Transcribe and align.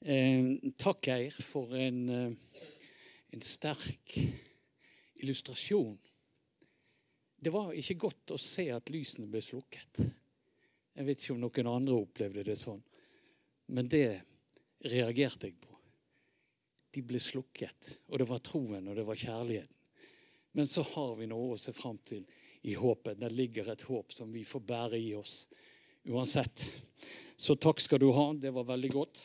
Eh, 0.00 0.56
takk, 0.80 1.04
Geir, 1.04 1.30
for 1.30 1.74
en, 1.76 2.08
eh, 2.08 2.32
en 3.30 3.40
sterk 3.40 4.14
illustrasjon. 5.14 5.98
Det 7.36 7.50
var 7.52 7.72
ikke 7.72 7.98
godt 7.98 8.32
å 8.32 8.38
se 8.38 8.70
at 8.70 8.88
lysene 8.88 9.28
ble 9.28 9.42
slukket. 9.44 10.00
Jeg 10.96 11.04
vet 11.04 11.20
ikke 11.20 11.34
om 11.34 11.40
noen 11.40 11.68
andre 11.68 11.98
opplevde 12.00 12.44
det 12.44 12.56
sånn, 12.56 12.80
men 13.68 13.88
det 13.88 14.22
reagerte 14.84 15.50
jeg 15.50 15.60
på. 15.60 15.76
De 16.92 17.02
ble 17.02 17.18
slukket, 17.18 17.98
og 18.08 18.18
det 18.18 18.28
var 18.28 18.38
troen, 18.38 18.88
og 18.88 18.96
det 18.96 19.04
var 19.04 19.16
kjærligheten. 19.16 19.76
Men 20.54 20.66
så 20.66 20.82
har 20.82 21.14
vi 21.16 21.26
noe 21.26 21.54
å 21.54 21.60
se 21.60 21.72
fram 21.72 21.98
til 21.98 22.24
i 22.64 22.72
håpet. 22.72 23.20
Det 23.20 23.30
ligger 23.32 23.68
et 23.68 23.82
håp 23.82 24.12
som 24.12 24.32
vi 24.32 24.44
får 24.44 24.60
bære 24.60 24.98
i 24.98 25.12
oss 25.14 25.46
uansett. 26.08 26.70
Så 27.36 27.54
takk 27.54 27.80
skal 27.80 27.98
du 27.98 28.10
ha. 28.12 28.32
Det 28.32 28.50
var 28.50 28.64
veldig 28.64 28.90
godt. 28.90 29.22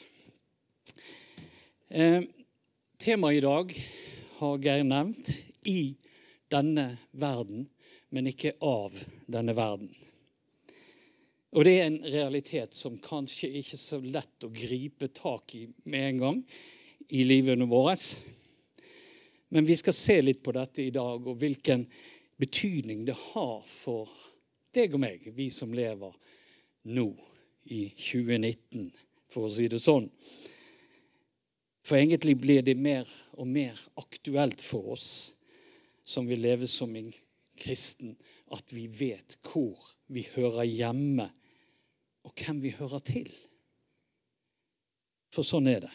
Eh, 1.89 2.21
temaet 2.97 3.37
i 3.37 3.43
dag 3.45 3.75
har 4.37 4.57
Geir 4.63 4.83
nevnt 4.83 5.31
i 5.63 5.95
denne 6.51 6.97
verden, 7.11 7.67
men 8.09 8.27
ikke 8.27 8.55
av 8.61 8.95
denne 9.31 9.55
verden. 9.57 9.91
Og 11.55 11.63
det 11.63 11.73
er 11.79 11.85
en 11.87 12.01
realitet 12.03 12.75
som 12.75 12.97
kanskje 12.99 13.47
ikke 13.61 13.77
er 13.77 13.81
så 13.81 14.01
lett 14.03 14.43
å 14.43 14.51
gripe 14.51 15.07
tak 15.15 15.55
i 15.55 15.67
med 15.87 16.09
en 16.09 16.23
gang 16.23 16.41
i 17.15 17.23
livene 17.23 17.67
våre. 17.69 17.95
Men 19.55 19.65
vi 19.65 19.77
skal 19.79 19.95
se 19.95 20.17
litt 20.21 20.43
på 20.43 20.51
dette 20.55 20.83
i 20.83 20.91
dag, 20.91 21.23
og 21.23 21.39
hvilken 21.39 21.85
betydning 22.41 23.05
det 23.07 23.15
har 23.31 23.61
for 23.69 24.11
deg 24.75 24.97
og 24.97 25.05
meg, 25.05 25.29
vi 25.31 25.47
som 25.53 25.71
lever 25.73 26.11
nå 26.91 27.07
i 27.71 27.85
2019, 27.95 28.89
for 29.31 29.47
å 29.47 29.53
si 29.55 29.69
det 29.71 29.79
sånn. 29.79 30.09
For 31.85 31.99
egentlig 31.99 32.37
blir 32.41 32.63
det 32.65 32.77
mer 32.81 33.09
og 33.37 33.47
mer 33.47 33.79
aktuelt 34.01 34.61
for 34.63 34.95
oss 34.95 35.09
som 36.05 36.25
vil 36.29 36.41
leve 36.41 36.67
som 36.69 36.95
en 36.97 37.11
kristen, 37.57 38.15
at 38.53 38.73
vi 38.73 38.87
vet 38.89 39.37
hvor 39.45 39.77
vi 40.11 40.25
hører 40.35 40.65
hjemme, 40.65 41.29
og 42.25 42.33
hvem 42.41 42.61
vi 42.63 42.73
hører 42.73 43.01
til. 43.05 43.29
For 45.33 45.45
sånn 45.45 45.69
er 45.69 45.85
det. 45.85 45.93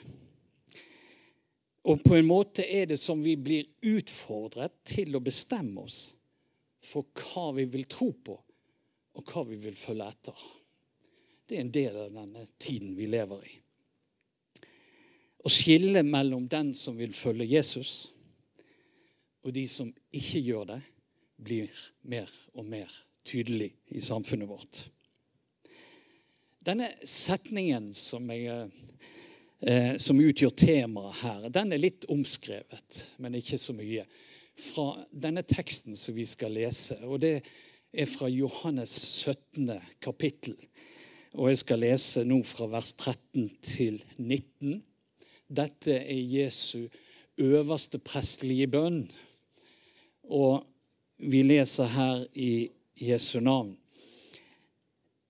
Og 1.91 2.03
på 2.05 2.15
en 2.19 2.29
måte 2.29 2.63
er 2.63 2.91
det 2.91 2.99
som 3.01 3.23
vi 3.25 3.35
blir 3.41 3.71
utfordret 3.89 4.83
til 4.87 5.17
å 5.17 5.23
bestemme 5.25 5.87
oss 5.87 6.11
for 6.85 7.09
hva 7.17 7.51
vi 7.57 7.67
vil 7.73 7.87
tro 7.91 8.11
på, 8.13 8.37
og 9.17 9.33
hva 9.33 9.43
vi 9.49 9.59
vil 9.61 9.79
følge 9.79 10.07
etter. 10.07 10.45
Det 11.49 11.57
er 11.57 11.65
en 11.65 11.75
del 11.75 11.99
av 11.99 12.15
denne 12.15 12.47
tiden 12.61 12.95
vi 12.99 13.09
lever 13.11 13.43
i. 13.49 13.57
Å 15.41 15.49
skille 15.53 16.03
mellom 16.05 16.47
den 16.51 16.75
som 16.77 16.99
vil 16.99 17.15
følge 17.17 17.49
Jesus, 17.49 18.11
og 19.41 19.55
de 19.57 19.65
som 19.69 19.89
ikke 20.13 20.43
gjør 20.45 20.67
det, 20.75 20.81
blir 21.41 21.85
mer 22.05 22.29
og 22.53 22.67
mer 22.69 22.93
tydelig 23.25 23.71
i 23.89 24.03
samfunnet 24.05 24.49
vårt. 24.51 24.83
Denne 26.61 26.91
setningen 27.09 27.89
som, 27.97 28.27
jeg, 28.35 28.69
eh, 29.65 29.95
som 29.97 30.21
utgjør 30.21 30.53
temaet 30.61 31.23
her, 31.23 31.49
den 31.49 31.73
er 31.73 31.81
litt 31.81 32.05
omskrevet, 32.13 33.07
men 33.17 33.39
ikke 33.39 33.59
så 33.59 33.73
mye. 33.77 34.05
Fra 34.61 35.07
denne 35.09 35.41
teksten 35.49 35.97
som 35.97 36.15
vi 36.15 36.27
skal 36.29 36.53
lese. 36.53 36.99
og 37.07 37.21
Det 37.21 37.41
er 37.93 38.07
fra 38.07 38.29
Johannes 38.29 38.93
17. 39.25 39.81
kapittel. 40.01 40.59
Og 41.33 41.49
jeg 41.49 41.63
skal 41.63 41.81
lese 41.81 42.25
nå 42.27 42.43
fra 42.45 42.67
vers 42.67 42.93
13 42.93 43.49
til 43.63 44.03
19. 44.19 44.83
Dette 45.51 45.97
er 45.99 46.21
Jesu 46.21 46.87
øverste 47.41 47.99
prestelige 47.99 48.69
bønn. 48.71 49.05
Og 50.31 50.67
vi 51.19 51.43
leser 51.43 51.91
her 51.91 52.25
i 52.35 52.71
Jesu 53.01 53.41
navn. 53.41 53.75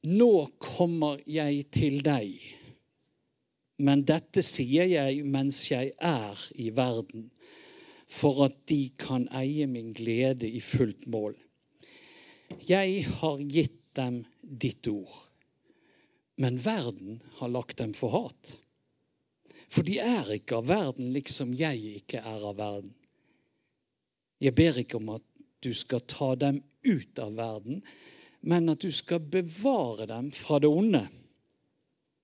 Nå 0.06 0.32
kommer 0.58 1.20
jeg 1.28 1.66
til 1.76 1.98
deg, 2.04 2.38
men 3.84 4.04
dette 4.08 4.40
sier 4.44 4.88
jeg 4.88 5.26
mens 5.28 5.66
jeg 5.68 5.92
er 6.00 6.40
i 6.56 6.70
verden, 6.76 7.26
for 8.08 8.46
at 8.46 8.56
de 8.70 8.90
kan 8.98 9.26
eie 9.36 9.68
min 9.68 9.92
glede 9.96 10.48
i 10.48 10.62
fullt 10.64 11.04
mål. 11.06 11.36
Jeg 12.68 13.04
har 13.20 13.44
gitt 13.44 13.76
dem 13.96 14.24
ditt 14.40 14.88
ord, 14.88 15.12
men 16.40 16.56
verden 16.64 17.20
har 17.38 17.52
lagt 17.52 17.78
dem 17.78 17.92
for 17.94 18.16
hat. 18.16 18.56
For 19.70 19.86
de 19.86 20.00
er 20.02 20.32
ikke 20.34 20.58
av 20.58 20.66
verden, 20.70 21.12
liksom 21.14 21.52
jeg 21.54 22.00
ikke 22.00 22.22
er 22.26 22.42
av 22.42 22.56
verden. 22.58 22.94
Jeg 24.40 24.56
ber 24.56 24.80
ikke 24.82 24.98
om 24.98 25.12
at 25.14 25.26
du 25.62 25.70
skal 25.76 26.02
ta 26.08 26.32
dem 26.40 26.62
ut 26.86 27.20
av 27.22 27.36
verden, 27.38 27.82
men 28.40 28.72
at 28.72 28.80
du 28.82 28.90
skal 28.90 29.20
bevare 29.20 30.08
dem 30.10 30.30
fra 30.34 30.58
det 30.58 30.70
onde. 30.70 31.04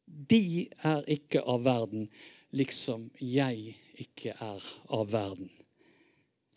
De 0.06 0.66
er 0.86 1.04
ikke 1.12 1.44
av 1.44 1.66
verden, 1.66 2.08
liksom 2.56 3.10
jeg 3.20 3.76
ikke 4.00 4.34
er 4.40 4.64
av 4.96 5.12
verden. 5.12 5.50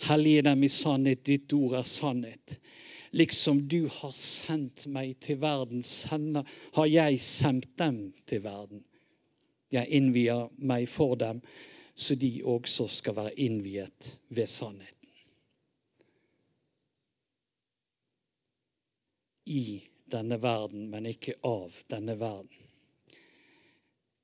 Hellige 0.08 0.46
dem 0.48 0.64
i 0.64 0.72
sannhet, 0.72 1.26
ditt 1.28 1.54
ord 1.54 1.76
er 1.82 1.88
sannhet. 1.88 2.56
Liksom 3.12 3.66
du 3.68 3.90
har 3.92 4.14
sendt 4.16 4.86
meg 4.88 5.18
til 5.24 5.42
verden, 5.42 5.84
sender, 5.84 6.48
har 6.78 6.88
jeg 6.88 7.20
sendt 7.22 7.74
dem 7.82 8.14
til 8.30 8.46
verden. 8.46 8.86
Jeg 9.74 9.90
innvier 9.94 10.48
meg 10.58 10.88
for 10.90 11.16
dem, 11.20 11.42
så 11.94 12.16
de 12.16 12.32
også 12.48 12.88
skal 12.90 13.18
være 13.18 13.36
innviet 13.40 14.16
ved 14.30 14.48
sannheten. 14.48 14.96
I 19.46 19.84
denne 20.10 20.40
verden, 20.42 20.88
men 20.90 21.10
ikke 21.10 21.36
av 21.46 21.76
denne 21.90 22.16
verden. 22.20 22.66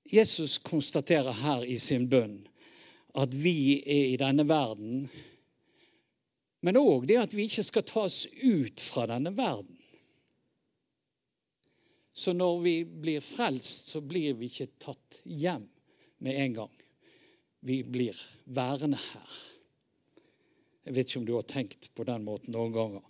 Jesus 0.05 0.57
konstaterer 0.61 1.33
her 1.41 1.65
i 1.65 1.77
sin 1.81 2.09
bønn 2.09 2.43
at 3.15 3.33
vi 3.33 3.81
er 3.81 4.11
i 4.13 4.19
denne 4.19 4.45
verden, 4.47 5.07
men 6.65 6.77
òg 6.77 7.07
det 7.09 7.17
at 7.21 7.33
vi 7.37 7.47
ikke 7.47 7.65
skal 7.65 7.85
tas 7.87 8.25
ut 8.43 8.81
fra 8.81 9.05
denne 9.09 9.31
verden. 9.37 9.74
Så 12.15 12.33
når 12.33 12.59
vi 12.63 12.75
blir 12.85 13.19
frelst, 13.19 13.89
så 13.91 13.99
blir 14.01 14.37
vi 14.39 14.47
ikke 14.47 14.69
tatt 14.79 15.19
hjem 15.27 15.65
med 16.23 16.39
en 16.45 16.53
gang. 16.61 16.77
Vi 17.59 17.81
blir 17.83 18.15
værende 18.45 18.99
her. 19.01 19.41
Jeg 20.85 20.95
vet 20.95 21.09
ikke 21.09 21.19
om 21.19 21.27
du 21.27 21.33
har 21.35 21.49
tenkt 21.49 21.89
på 21.97 22.05
den 22.07 22.23
måten 22.23 22.55
noen 22.55 22.71
ganger. 22.71 23.03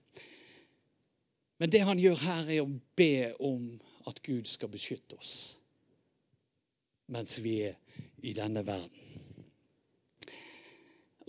Men 1.62 1.72
det 1.72 1.84
han 1.86 2.02
gjør 2.02 2.24
her, 2.24 2.50
er 2.50 2.64
å 2.64 2.80
be 2.98 3.36
om 3.46 3.76
at 4.10 4.24
Gud 4.26 4.50
skal 4.50 4.74
beskytte 4.74 5.20
oss 5.20 5.36
mens 7.06 7.36
vi 7.38 7.60
er 7.68 7.76
i 8.26 8.32
denne 8.34 8.64
verden. 8.66 8.90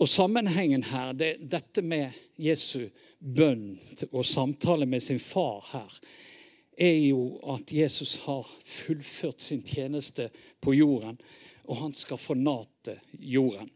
Og 0.01 0.09
Sammenhengen 0.09 0.87
her, 0.89 1.11
det, 1.13 1.35
dette 1.49 1.83
med 1.85 2.17
Jesu 2.41 2.89
bønn 3.19 3.75
og 4.11 4.25
samtale 4.25 4.87
med 4.89 5.03
sin 5.05 5.21
far 5.21 5.61
her, 5.71 5.99
er 6.77 6.99
jo 7.09 7.39
at 7.55 7.73
Jesus 7.73 8.15
har 8.27 8.45
fullført 8.65 9.41
sin 9.41 9.63
tjeneste 9.65 10.29
på 10.61 10.75
jorden, 10.77 11.17
og 11.65 11.81
han 11.81 11.93
skal 11.97 12.21
fornate 12.21 12.99
jorden. 13.19 13.69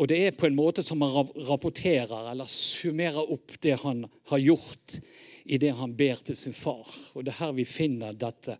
Og 0.00 0.08
det 0.08 0.20
er 0.22 0.36
på 0.36 0.46
en 0.46 0.56
måte 0.56 0.84
som 0.86 1.02
han 1.02 1.32
rapporterer 1.48 2.30
eller 2.30 2.48
summerer 2.48 3.20
opp 3.20 3.56
det 3.60 3.80
han 3.82 4.04
har 4.30 4.40
gjort 4.40 5.00
i 5.44 5.58
det 5.58 5.72
han 5.76 5.96
ber 5.96 6.20
til 6.24 6.38
sin 6.38 6.54
far. 6.54 6.86
Og 7.14 7.24
det 7.24 7.34
er 7.34 7.40
her 7.42 7.56
vi 7.56 7.66
finner 7.66 8.16
dette, 8.16 8.56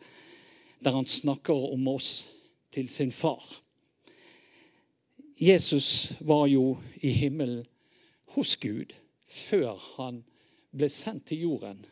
der 0.81 0.97
han 0.97 1.07
snakker 1.07 1.71
om 1.71 1.87
oss 1.93 2.31
til 2.75 2.89
sin 2.91 3.13
far. 3.13 3.45
Jesus 5.41 6.13
var 6.21 6.47
jo 6.51 6.81
i 7.01 7.13
himmelen 7.17 7.65
hos 8.35 8.57
Gud 8.61 8.93
før 9.31 9.79
han 9.97 10.23
ble 10.77 10.91
sendt 10.93 11.31
til 11.31 11.47
jorden. 11.47 11.85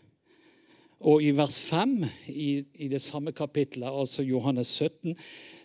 Og 1.07 1.23
i 1.23 1.31
vers 1.31 1.61
5 1.63 2.01
i, 2.27 2.65
i 2.75 2.89
det 2.91 3.01
samme 3.03 3.33
kapittelet, 3.33 3.91
altså 3.91 4.25
Johannes 4.27 4.73
17, 4.75 5.15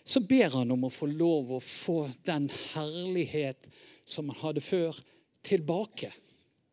så 0.04 0.20
ber 0.20 0.52
han 0.54 0.70
om 0.70 0.86
å 0.86 0.92
få 0.92 1.08
lov 1.10 1.56
å 1.56 1.62
få 1.64 2.04
den 2.26 2.46
herlighet 2.74 3.66
som 4.06 4.28
han 4.30 4.40
hadde 4.42 4.62
før, 4.62 5.00
tilbake. 5.44 6.12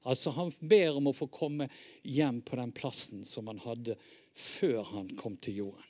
Altså 0.06 0.32
Han 0.36 0.52
ber 0.60 0.98
om 0.98 1.10
å 1.10 1.16
få 1.16 1.28
komme 1.32 1.68
hjem 2.04 2.42
på 2.46 2.58
den 2.60 2.74
plassen 2.76 3.26
som 3.28 3.50
han 3.52 3.62
hadde 3.64 3.98
før 4.38 4.84
han 4.94 5.10
kom 5.20 5.36
til 5.42 5.64
jorden. 5.64 5.88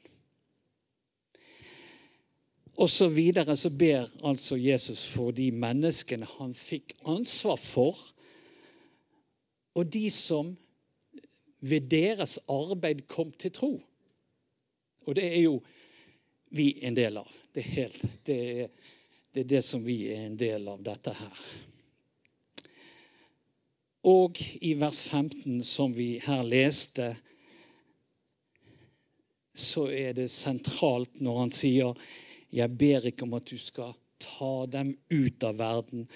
Og 2.81 2.89
så 2.89 3.09
videre 3.11 3.55
så 3.59 3.69
ber 3.69 4.07
altså 4.25 4.55
Jesus 4.57 5.03
for 5.11 5.35
de 5.35 5.49
menneskene 5.51 6.27
han 6.37 6.53
fikk 6.57 6.95
ansvar 7.09 7.59
for, 7.59 7.99
og 9.75 9.91
de 9.91 10.07
som 10.11 10.55
ved 11.61 11.89
deres 11.91 12.39
arbeid 12.49 13.05
kom 13.09 13.31
til 13.37 13.53
tro. 13.53 13.71
Og 15.05 15.15
det 15.17 15.25
er 15.29 15.41
jo 15.45 15.59
vi 16.51 16.73
en 16.85 16.95
del 16.97 17.17
av. 17.21 17.29
Det 17.53 17.63
er, 17.63 17.73
helt, 17.77 18.05
det, 18.27 18.37
er, 18.37 18.95
det 19.31 19.43
er 19.43 19.51
det 19.55 19.61
som 19.65 19.83
vi 19.85 19.97
er 20.11 20.25
en 20.25 20.37
del 20.39 20.67
av, 20.67 20.81
dette 20.83 21.13
her. 21.15 21.45
Og 24.09 24.39
i 24.65 24.73
vers 24.81 25.03
15, 25.07 25.61
som 25.63 25.93
vi 25.93 26.15
her 26.23 26.41
leste, 26.43 27.11
så 29.53 29.85
er 29.93 30.15
det 30.17 30.31
sentralt 30.33 31.19
når 31.21 31.39
han 31.43 31.53
sier 31.53 31.97
jeg 32.51 32.75
ber 32.75 33.05
ikke 33.07 33.27
om 33.27 33.37
at 33.37 33.47
du 33.47 33.59
skal 33.61 33.93
ta 34.21 34.65
dem 34.67 34.95
ut 35.13 35.43
av 35.47 35.59
verden, 35.59 36.07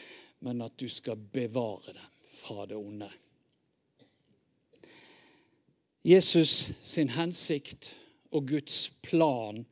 men 0.44 0.64
at 0.66 0.76
du 0.78 0.90
skal 0.92 1.16
bevare 1.16 1.94
dem 1.96 2.10
fra 2.36 2.66
det 2.68 2.76
onde. 2.76 3.08
Jesus 6.06 6.70
sin 6.86 7.10
hensikt 7.16 7.90
og 8.30 8.46
Guds 8.52 8.92
plan 9.02 9.64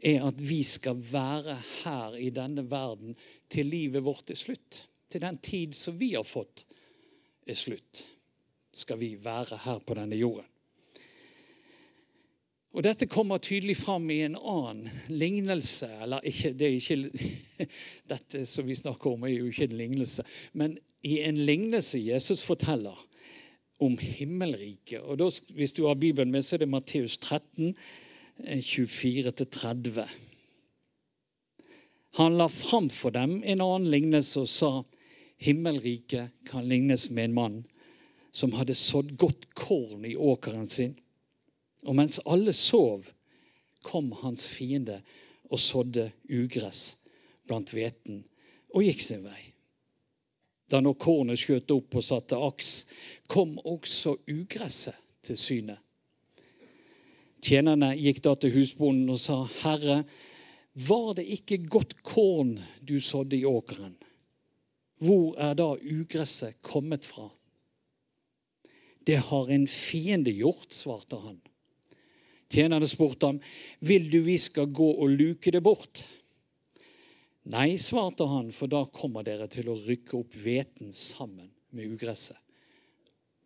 er 0.00 0.22
at 0.24 0.38
vi 0.40 0.62
skal 0.64 1.00
være 1.10 1.58
her 1.82 2.14
i 2.16 2.30
denne 2.32 2.64
verden 2.70 3.16
til 3.52 3.68
livet 3.68 4.04
vårt 4.06 4.30
er 4.32 4.38
slutt. 4.38 4.86
Til 5.12 5.20
den 5.20 5.38
tid 5.44 5.74
som 5.76 5.98
vi 6.00 6.14
har 6.14 6.24
fått, 6.24 6.64
er 7.48 7.56
slutt. 7.56 8.04
Skal 8.72 9.00
vi 9.00 9.16
være 9.20 9.58
her 9.64 9.82
på 9.84 9.96
denne 9.98 10.16
jorden. 10.16 10.46
Og 12.72 12.84
Dette 12.84 13.08
kommer 13.10 13.40
tydelig 13.42 13.76
fram 13.80 14.10
i 14.12 14.20
en 14.22 14.36
annen 14.36 14.88
lignelse. 15.08 15.88
eller 16.02 16.24
ikke, 16.24 16.52
det 16.52 16.72
ikke, 16.78 17.28
Dette 18.12 18.44
som 18.46 18.68
vi 18.68 18.76
snakker 18.76 19.10
om, 19.10 19.24
er 19.24 19.34
jo 19.34 19.48
ikke 19.48 19.68
en 19.68 19.78
lignelse. 19.80 20.24
Men 20.52 20.78
i 21.02 21.20
en 21.24 21.36
lignelse 21.36 21.98
Jesus 21.98 22.44
forteller 22.44 23.00
om 23.78 23.98
himmelriket. 23.98 25.00
Og 25.00 25.18
da, 25.18 25.30
Hvis 25.54 25.72
du 25.72 25.86
har 25.86 25.94
Bibelen 25.94 26.30
med, 26.30 26.42
så 26.42 26.56
er 26.56 26.58
det 26.58 26.68
Matteus 26.68 27.16
13, 27.16 27.74
24-30. 28.38 29.98
Eh, 29.98 30.08
Han 32.18 32.38
la 32.38 32.46
fram 32.48 32.90
for 32.90 33.10
dem 33.10 33.42
en 33.44 33.60
annen 33.60 33.90
lignelse 33.90 34.40
og 34.40 34.48
sa 34.48 34.70
himmelriket 35.38 36.30
kan 36.46 36.66
lignes 36.66 37.10
med 37.10 37.24
en 37.24 37.34
mann 37.34 37.58
som 38.32 38.52
hadde 38.52 38.74
sådd 38.74 39.16
godt 39.16 39.54
korn 39.54 40.04
i 40.04 40.16
åkeren 40.16 40.66
sin. 40.66 40.96
Og 41.86 41.94
mens 41.94 42.20
alle 42.26 42.52
sov, 42.52 43.06
kom 43.82 44.12
hans 44.22 44.48
fiende 44.50 45.02
og 45.50 45.60
sådde 45.62 46.10
ugress 46.30 46.96
blant 47.46 47.70
hveten 47.72 48.24
og 48.74 48.84
gikk 48.84 49.00
sin 49.04 49.22
vei. 49.24 49.52
Da 50.68 50.80
når 50.84 50.98
kornet 51.00 51.40
skjøt 51.40 51.70
opp 51.72 51.96
og 51.96 52.04
satte 52.04 52.36
aks, 52.36 52.72
kom 53.28 53.56
også 53.64 54.18
ugresset 54.28 54.98
til 55.24 55.38
syne. 55.40 55.78
Tjenerne 57.44 57.92
gikk 57.96 58.20
da 58.24 58.34
til 58.34 58.52
husbonden 58.56 59.10
og 59.14 59.20
sa, 59.22 59.44
'Herre, 59.44 60.04
var 60.74 61.14
det 61.14 61.24
ikke 61.26 61.64
godt 61.66 62.02
korn 62.02 62.58
du 62.88 63.00
sådde 63.00 63.36
i 63.36 63.44
åkeren?' 63.44 63.96
Hvor 64.98 65.38
er 65.38 65.54
da 65.54 65.76
ugresset 65.78 66.62
kommet 66.62 67.04
fra? 67.04 67.30
Det 69.06 69.18
har 69.18 69.50
en 69.50 69.68
fiende 69.68 70.32
gjort, 70.32 70.74
svarte 70.74 71.16
han. 71.16 71.40
Tjenerne 72.50 72.88
spurte 72.88 73.26
ham, 73.26 73.40
'Vil 73.80 74.12
du 74.12 74.20
vi 74.20 74.36
skal 74.36 74.66
gå 74.66 74.90
og 74.90 75.08
luke 75.08 75.50
det 75.50 75.62
bort?' 75.62 76.17
Nei, 77.48 77.78
svarte 77.80 78.26
han, 78.28 78.50
for 78.52 78.68
da 78.68 78.82
kommer 78.92 79.24
dere 79.24 79.46
til 79.48 79.70
å 79.72 79.76
rykke 79.76 80.18
opp 80.18 80.34
hveten 80.36 80.92
sammen 80.92 81.48
med 81.72 81.94
ugresset. 81.94 82.36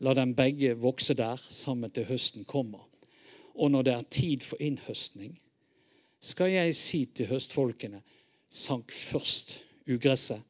La 0.02 0.10
dem 0.19 0.32
begge 0.34 0.72
vokse 0.75 1.14
der 1.14 1.38
sammen 1.38 1.93
til 1.94 2.08
høsten 2.08 2.43
kommer. 2.49 2.82
Og 3.54 3.70
når 3.70 3.87
det 3.87 3.94
er 3.94 4.08
tid 4.10 4.46
for 4.46 4.62
innhøstning, 4.64 5.37
skal 6.19 6.50
jeg 6.50 6.75
si 6.75 7.04
til 7.14 7.31
høstfolkene, 7.31 8.02
sank 8.50 8.90
først 8.90 9.60
ugresset 9.87 10.43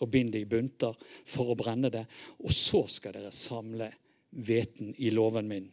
og 0.00 0.08
bind 0.14 0.30
det 0.32 0.44
i 0.44 0.48
bunter 0.48 0.94
for 1.28 1.50
å 1.50 1.58
brenne 1.58 1.90
det, 1.92 2.06
og 2.38 2.54
så 2.54 2.84
skal 2.88 3.18
dere 3.18 3.34
samle 3.34 3.90
hveten 4.30 4.94
i 5.02 5.10
låven 5.10 5.50
min. 5.50 5.66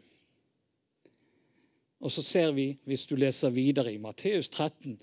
Og 2.02 2.14
så 2.14 2.26
ser 2.26 2.52
vi, 2.58 2.72
hvis 2.86 3.06
du 3.10 3.16
leser 3.18 3.54
videre 3.54 3.94
i 3.94 4.02
Matteus 4.02 4.50
13, 4.50 4.98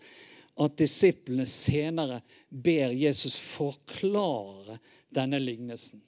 at 0.55 0.77
disiplene 0.79 1.47
senere 1.51 2.21
ber 2.49 2.93
Jesus 2.95 3.37
forklare 3.37 4.79
denne 5.15 5.41
lignelsen. 5.43 6.03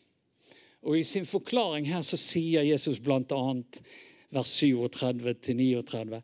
Og 0.87 0.99
I 0.99 1.05
sin 1.07 1.27
forklaring 1.27 1.89
her 1.91 2.05
så 2.07 2.19
sier 2.21 2.67
Jesus 2.67 3.01
bl.a. 3.03 3.41
vers 4.31 4.53
37-39 4.63 6.21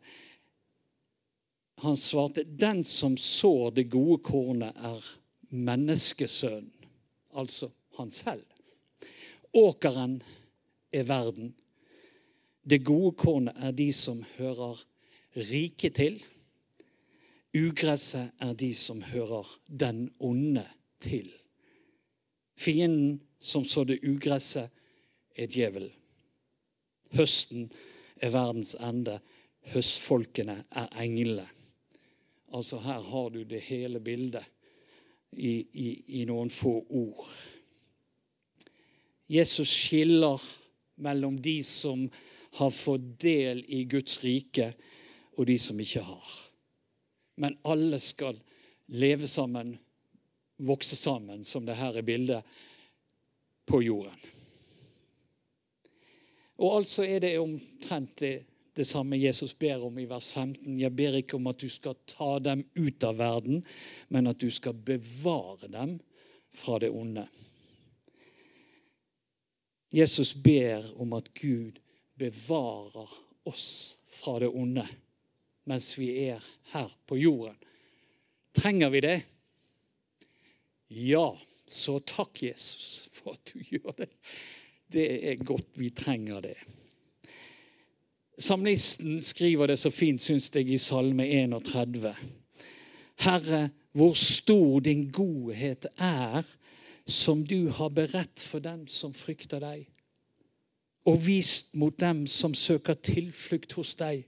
Han 1.83 1.97
svarte 1.99 2.45
den 2.47 2.83
som 2.87 3.17
sår 3.19 3.73
det 3.75 3.89
gode 3.91 4.21
kornet, 4.23 4.71
er 4.77 5.03
menneskesønnen, 5.49 6.71
altså 7.35 7.69
han 7.97 8.11
selv. 8.11 8.45
Åkeren 9.53 10.21
er 10.93 11.03
verden. 11.03 11.51
Det 12.63 12.85
gode 12.87 13.11
kornet 13.19 13.57
er 13.59 13.75
de 13.75 13.89
som 13.93 14.23
hører 14.37 14.79
riket 15.35 15.99
til. 15.99 16.21
Ugresset 17.53 18.31
er 18.41 18.53
de 18.53 18.73
som 18.73 19.01
hører 19.01 19.47
den 19.67 20.07
onde 20.19 20.65
til. 20.99 21.29
Fienden 22.57 23.21
som 23.39 23.65
sådde 23.65 23.99
ugresset, 24.09 24.69
er 25.35 25.47
djevelen. 25.47 25.91
Høsten 27.13 27.71
er 28.21 28.29
verdens 28.29 28.75
ende. 28.79 29.19
Høstfolkene 29.73 30.63
er 30.71 30.87
englene. 31.01 31.47
Altså 32.53 32.77
Her 32.79 33.01
har 33.01 33.29
du 33.29 33.43
det 33.43 33.61
hele 33.61 33.99
bildet 33.99 34.45
i, 35.31 35.65
i, 35.73 36.03
i 36.21 36.25
noen 36.29 36.49
få 36.53 36.75
ord. 36.89 37.25
Jesus 39.29 39.69
skiller 39.69 40.41
mellom 41.01 41.39
de 41.41 41.57
som 41.65 42.05
har 42.59 42.69
fått 42.69 43.15
del 43.23 43.63
i 43.65 43.83
Guds 43.89 44.19
rike, 44.23 44.73
og 45.33 45.47
de 45.49 45.57
som 45.57 45.79
ikke 45.81 46.03
har. 46.05 46.33
Men 47.35 47.57
alle 47.63 47.99
skal 47.99 48.39
leve 48.93 49.27
sammen, 49.27 49.77
vokse 50.57 50.95
sammen, 50.95 51.43
som 51.45 51.65
det 51.65 51.77
her 51.79 51.97
er 51.97 52.05
bildet, 52.05 52.43
på 53.65 53.81
jorden. 53.81 54.19
Og 56.61 56.77
altså 56.77 57.05
er 57.07 57.23
det 57.23 57.37
omtrent 57.39 58.17
det, 58.19 58.33
det 58.73 58.85
samme 58.87 59.17
Jesus 59.17 59.53
ber 59.57 59.85
om 59.85 59.97
i 59.99 60.05
vers 60.09 60.31
15. 60.33 60.75
Jeg 60.79 60.95
ber 60.95 61.17
ikke 61.19 61.37
om 61.37 61.47
at 61.49 61.61
du 61.61 61.69
skal 61.69 61.97
ta 62.09 62.37
dem 62.43 62.63
ut 62.75 63.03
av 63.05 63.17
verden, 63.19 63.63
men 64.09 64.29
at 64.29 64.41
du 64.41 64.49
skal 64.51 64.73
bevare 64.73 65.69
dem 65.71 65.97
fra 66.53 66.79
det 66.81 66.89
onde. 66.93 67.25
Jesus 69.93 70.33
ber 70.33 70.85
om 71.01 71.13
at 71.13 71.29
Gud 71.37 71.77
bevarer 72.17 73.09
oss 73.45 73.97
fra 74.09 74.39
det 74.41 74.49
onde 74.49 74.87
mens 75.69 75.93
vi 75.97 76.09
er 76.27 76.43
her 76.73 76.91
på 77.07 77.17
jorden. 77.17 77.57
Trenger 78.53 78.89
vi 78.93 79.01
det? 79.01 79.17
Ja, 80.93 81.31
så 81.67 81.97
takk, 82.05 82.43
Jesus, 82.43 83.07
for 83.11 83.33
at 83.33 83.53
du 83.53 83.63
gjør 83.65 83.95
det. 83.97 84.09
Det 84.93 85.07
er 85.31 85.45
godt 85.45 85.71
vi 85.79 85.89
trenger 85.89 86.43
det. 86.43 86.57
Samlisten 88.37 89.21
skriver 89.21 89.71
det 89.71 89.79
så 89.79 89.89
fint, 89.93 90.21
syns 90.21 90.51
jeg, 90.53 90.67
i 90.69 90.77
Salme 90.77 91.25
31. 91.25 92.13
Herre, 93.23 93.69
hvor 93.93 94.13
stor 94.17 94.79
din 94.79 95.07
godhet 95.13 95.87
er, 95.97 96.43
som 97.05 97.43
du 97.45 97.69
har 97.69 97.89
beredt 97.89 98.39
for 98.39 98.63
dem 98.63 98.87
som 98.87 99.13
frykter 99.13 99.59
deg 99.59 99.89
og 101.03 101.19
vist 101.25 101.73
mot 101.75 101.95
dem 101.99 102.23
som 102.31 102.53
søker 102.55 102.95
tilflukt 103.03 103.75
hos 103.75 103.91
deg, 103.99 104.23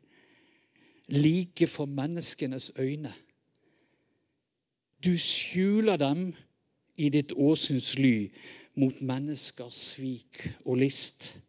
like 1.07 1.67
for 1.67 1.85
menneskenes 1.85 2.71
øyne. 2.79 3.13
Du 5.05 5.17
skjuler 5.17 5.97
dem 5.97 6.33
i 6.97 7.09
ditt 7.09 7.33
åsyns 7.35 7.97
ly 7.97 8.31
mot 8.75 9.01
menneskers 9.01 9.75
svik 9.91 10.47
og 10.65 10.77
list. 10.77 11.39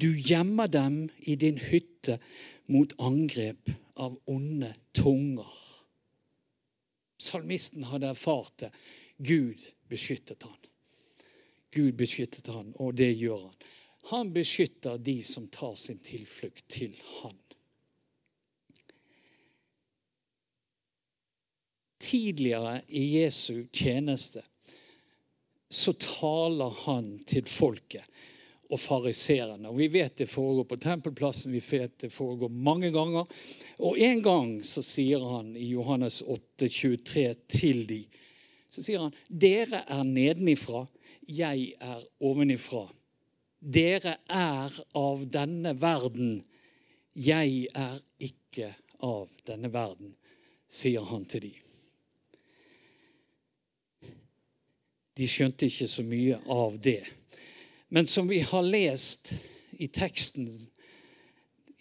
Du 0.00 0.12
gjemmer 0.12 0.66
dem 0.66 1.08
i 1.18 1.34
din 1.34 1.58
hytte 1.58 2.18
mot 2.66 2.92
angrep 2.98 3.70
av 3.96 4.18
onde 4.26 4.74
tunger. 4.94 5.52
Salmisten 7.18 7.84
hadde 7.88 8.12
erfart 8.12 8.52
det. 8.60 8.70
Gud 9.18 9.72
beskyttet 9.88 10.42
han. 10.42 10.58
Gud 11.72 11.92
beskyttet 11.92 12.46
han, 12.52 12.72
og 12.76 12.96
det 12.98 13.14
gjør 13.16 13.48
han. 13.48 13.56
Han 14.12 14.32
beskytter 14.34 15.00
de 15.02 15.22
som 15.24 15.48
tar 15.48 15.74
sin 15.74 15.98
tilflukt 15.98 16.68
til 16.68 16.94
han. 17.22 17.34
Tidligere 22.06 22.80
i 22.88 23.04
Jesu 23.18 23.66
tjeneste 23.74 24.44
så 25.68 25.92
taler 25.98 26.70
han 26.84 27.16
til 27.26 27.46
folket 27.50 28.06
og 28.70 28.80
fariserene. 28.80 29.68
Og 29.70 29.78
vi 29.78 29.88
vet 29.94 30.16
det 30.18 30.28
foregår 30.30 30.66
på 30.70 30.78
tempelplassen, 30.82 31.54
vi 31.54 31.62
vet 31.62 31.98
det 32.02 32.12
foregår 32.14 32.50
mange 32.50 32.90
ganger. 32.94 33.26
Og 33.78 33.98
en 33.98 34.22
gang 34.22 34.52
så 34.66 34.82
sier 34.84 35.22
han 35.22 35.52
i 35.58 35.70
Johannes 35.72 36.22
8, 36.22 36.68
23 36.68 37.26
til 37.50 37.82
de, 37.90 38.02
så 38.70 38.82
sier 38.82 39.06
han, 39.06 39.14
dere 39.28 39.84
er 39.88 40.02
nedenifra, 40.04 40.84
jeg 41.26 41.72
er 41.80 42.02
ovenifra. 42.22 42.84
Dere 43.58 44.18
er 44.28 44.74
av 44.98 45.22
denne 45.32 45.72
verden, 45.80 46.40
jeg 47.16 47.70
er 47.74 47.96
ikke 48.22 48.74
av 49.06 49.30
denne 49.48 49.70
verden, 49.72 50.12
sier 50.68 51.06
han 51.08 51.24
til 51.30 51.48
de. 51.48 51.54
De 55.16 55.28
skjønte 55.28 55.68
ikke 55.68 55.88
så 55.88 56.04
mye 56.04 56.38
av 56.52 56.76
det. 56.82 57.02
Men 57.88 58.08
som 58.10 58.28
vi 58.28 58.42
har 58.44 58.66
lest 58.66 59.32
i 59.78 59.88
teksten 59.88 60.48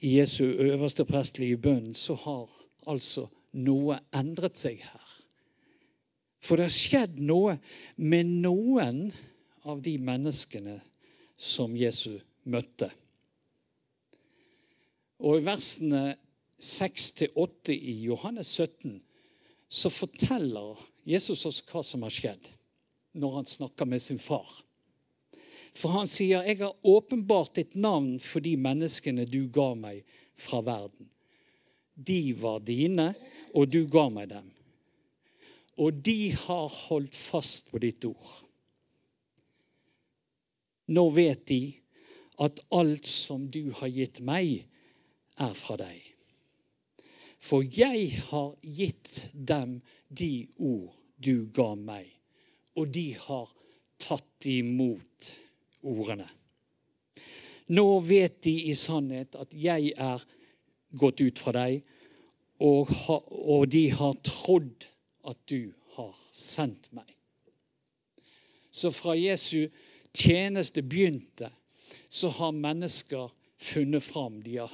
i 0.06 0.18
Jesu 0.18 0.44
øverste 0.46 1.06
prestelige 1.08 1.58
bønn, 1.58 1.94
så 1.96 2.16
har 2.26 2.50
altså 2.88 3.28
noe 3.56 4.00
endret 4.16 4.60
seg 4.60 4.84
her. 4.84 5.14
For 6.44 6.60
det 6.60 6.68
har 6.68 6.76
skjedd 6.76 7.22
noe 7.26 7.58
med 7.98 8.30
noen 8.44 9.08
av 9.66 9.82
de 9.82 9.96
menneskene 9.98 10.78
som 11.36 11.74
Jesu 11.76 12.20
møtte. 12.46 12.92
Og 15.26 15.40
i 15.40 15.46
versene 15.48 16.04
6-8 16.62 17.74
i 17.74 17.96
Johannes 18.06 18.52
17 18.54 19.00
så 19.68 19.90
forteller 19.92 20.80
Jesus 21.08 21.44
oss 21.50 21.64
hva 21.66 21.82
som 21.84 22.06
har 22.06 22.14
skjedd 22.14 22.52
når 23.16 23.36
han 23.40 23.50
snakker 23.50 23.88
med 23.90 24.04
sin 24.04 24.20
far. 24.20 24.62
For 25.76 25.92
han 25.92 26.08
sier, 26.08 26.44
'Jeg 26.44 26.58
har 26.58 26.76
åpenbart 26.84 27.56
ditt 27.56 27.76
navn 27.76 28.20
for 28.20 28.40
de 28.40 28.56
menneskene 28.56 29.26
du 29.26 29.48
ga 29.48 29.74
meg 29.76 30.04
fra 30.36 30.62
verden.' 30.62 31.10
De 31.96 32.34
var 32.34 32.60
dine, 32.60 33.14
og 33.54 33.72
du 33.72 33.86
ga 33.88 34.10
meg 34.10 34.30
dem. 34.30 34.52
Og 35.78 35.94
de 35.94 36.32
har 36.32 36.68
holdt 36.68 37.16
fast 37.16 37.72
på 37.72 37.80
ditt 37.80 38.04
ord. 38.06 38.44
Nå 40.88 41.10
vet 41.10 41.48
de 41.48 41.74
at 42.40 42.60
alt 42.72 43.08
som 43.08 43.48
du 43.52 43.72
har 43.80 43.88
gitt 43.88 44.20
meg, 44.20 44.68
er 45.40 45.54
fra 45.56 45.76
deg. 45.80 46.00
For 47.40 47.64
jeg 47.64 48.22
har 48.30 48.56
gitt 48.62 49.30
dem 49.34 49.82
de 50.10 50.48
ord 50.56 50.96
du 51.20 51.48
ga 51.56 51.74
meg, 51.76 52.15
og 52.76 52.92
de 52.94 53.10
har 53.20 53.52
tatt 54.02 54.48
imot 54.50 55.32
ordene. 55.86 56.28
Nå 57.74 57.86
vet 58.06 58.42
de 58.46 58.54
i 58.70 58.76
sannhet 58.78 59.38
at 59.40 59.54
jeg 59.58 59.94
er 59.98 60.22
gått 60.96 61.24
ut 61.24 61.42
fra 61.42 61.56
deg, 61.56 61.80
og, 62.64 62.92
og 63.10 63.66
de 63.72 63.88
har 63.92 64.14
trodd 64.24 64.86
at 65.26 65.40
du 65.50 65.74
har 65.98 66.14
sendt 66.36 66.92
meg. 66.96 67.10
Så 68.76 68.92
fra 68.92 69.16
Jesu 69.18 69.72
tjeneste 70.16 70.84
begynte, 70.84 71.50
så 72.10 72.30
har 72.38 72.56
mennesker 72.56 73.32
funnet 73.58 74.04
fram. 74.04 74.42
De 74.44 74.60
har 74.60 74.72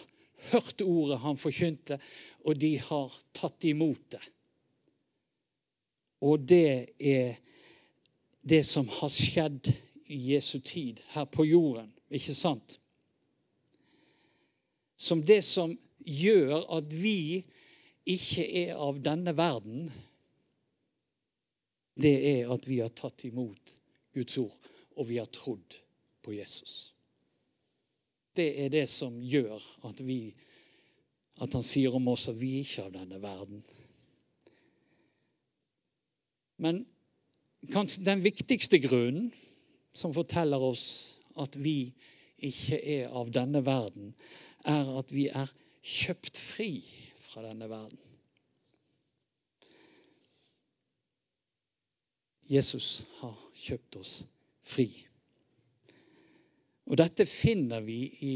hørt 0.51 0.81
ordet 0.81 1.21
han 1.23 1.39
forkynte, 1.39 1.97
og 2.45 2.57
de 2.57 2.75
har 2.81 3.13
tatt 3.37 3.65
imot 3.69 4.03
det. 4.13 4.23
Og 6.21 6.43
det 6.45 6.97
er 6.97 7.39
det 8.41 8.63
som 8.65 8.87
har 8.89 9.09
skjedd 9.09 9.71
i 10.11 10.17
Jesu 10.33 10.59
tid 10.59 11.01
her 11.13 11.25
på 11.25 11.45
jorden, 11.45 11.91
ikke 12.09 12.35
sant? 12.35 12.79
Som 14.97 15.23
det 15.25 15.41
som 15.45 15.77
gjør 16.05 16.65
at 16.77 16.93
vi 16.93 17.43
ikke 18.09 18.45
er 18.65 18.79
av 18.81 18.99
denne 19.03 19.33
verden, 19.37 19.91
det 22.01 22.15
er 22.31 22.51
at 22.53 22.65
vi 22.67 22.79
har 22.81 22.93
tatt 22.97 23.25
imot 23.29 23.75
Guds 24.15 24.37
ord, 24.41 24.57
og 24.97 25.07
vi 25.09 25.19
har 25.21 25.29
trodd 25.31 25.77
på 26.21 26.33
Jesus. 26.33 26.93
Det 28.35 28.47
er 28.63 28.71
det 28.73 28.87
som 28.89 29.19
gjør 29.21 29.61
at, 29.87 30.01
vi, 30.05 30.31
at 31.43 31.53
han 31.53 31.65
sier 31.65 31.93
om 31.95 32.07
oss 32.13 32.29
at 32.31 32.39
vi 32.39 32.57
ikke 32.61 32.81
er 32.81 32.89
av 32.89 32.95
denne 32.95 33.21
verden. 33.21 33.61
Men 36.61 36.83
kanskje 37.69 38.05
den 38.05 38.23
viktigste 38.23 38.79
grunnen 38.81 39.29
som 39.93 40.13
forteller 40.15 40.61
oss 40.63 40.85
at 41.39 41.55
vi 41.59 41.93
ikke 42.41 42.79
er 42.79 43.11
av 43.13 43.29
denne 43.33 43.61
verden, 43.65 44.15
er 44.65 44.87
at 44.97 45.11
vi 45.13 45.27
er 45.29 45.51
kjøpt 45.81 46.37
fri 46.37 46.71
fra 47.21 47.43
denne 47.45 47.69
verden. 47.69 47.99
Jesus 52.51 53.03
har 53.21 53.37
kjøpt 53.55 53.95
oss 54.01 54.15
fri. 54.67 54.89
Og 56.91 56.97
dette 56.99 57.23
finner 57.29 57.83
vi 57.85 58.01
i, 58.27 58.35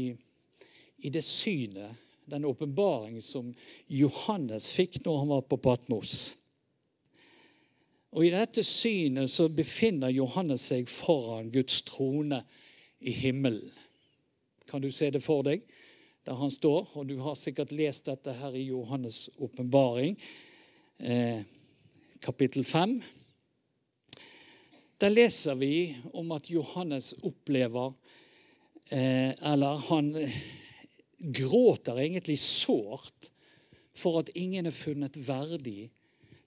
i 1.04 1.12
det 1.12 1.24
synet, 1.26 1.98
den 2.26 2.46
åpenbaring 2.48 3.20
som 3.22 3.52
Johannes 3.92 4.70
fikk 4.74 5.02
når 5.04 5.18
han 5.20 5.28
var 5.34 5.44
på 5.46 5.58
Patmos. 5.62 6.32
Og 8.16 8.24
I 8.24 8.32
dette 8.32 8.62
synet 8.64 9.28
så 9.28 9.44
befinner 9.52 10.08
Johannes 10.08 10.70
seg 10.70 10.88
foran 10.88 11.50
Guds 11.52 11.82
trone 11.84 12.38
i 13.04 13.12
himmelen. 13.12 13.68
Kan 14.64 14.80
du 14.80 14.88
se 14.90 15.10
det 15.12 15.20
for 15.20 15.44
deg? 15.44 15.66
Der 16.24 16.38
han 16.40 16.50
står. 16.50 16.88
Og 16.96 17.10
du 17.10 17.18
har 17.20 17.36
sikkert 17.36 17.74
lest 17.76 18.08
dette 18.08 18.32
her 18.38 18.56
i 18.56 18.64
Johannes' 18.70 19.28
åpenbaring, 19.36 20.16
eh, 20.98 21.44
kapittel 22.24 22.64
5. 22.64 23.02
Der 24.96 25.12
leser 25.12 25.54
vi 25.54 25.94
om 26.16 26.32
at 26.32 26.48
Johannes 26.50 27.12
opplever 27.22 27.92
eh, 28.88 29.34
Eller 29.44 29.76
han 29.90 30.14
gråter 31.20 32.00
egentlig 32.00 32.38
sårt 32.38 33.30
for 33.92 34.20
at 34.20 34.32
ingen 34.34 34.66
er 34.66 34.76
funnet 34.76 35.16
verdig 35.28 35.90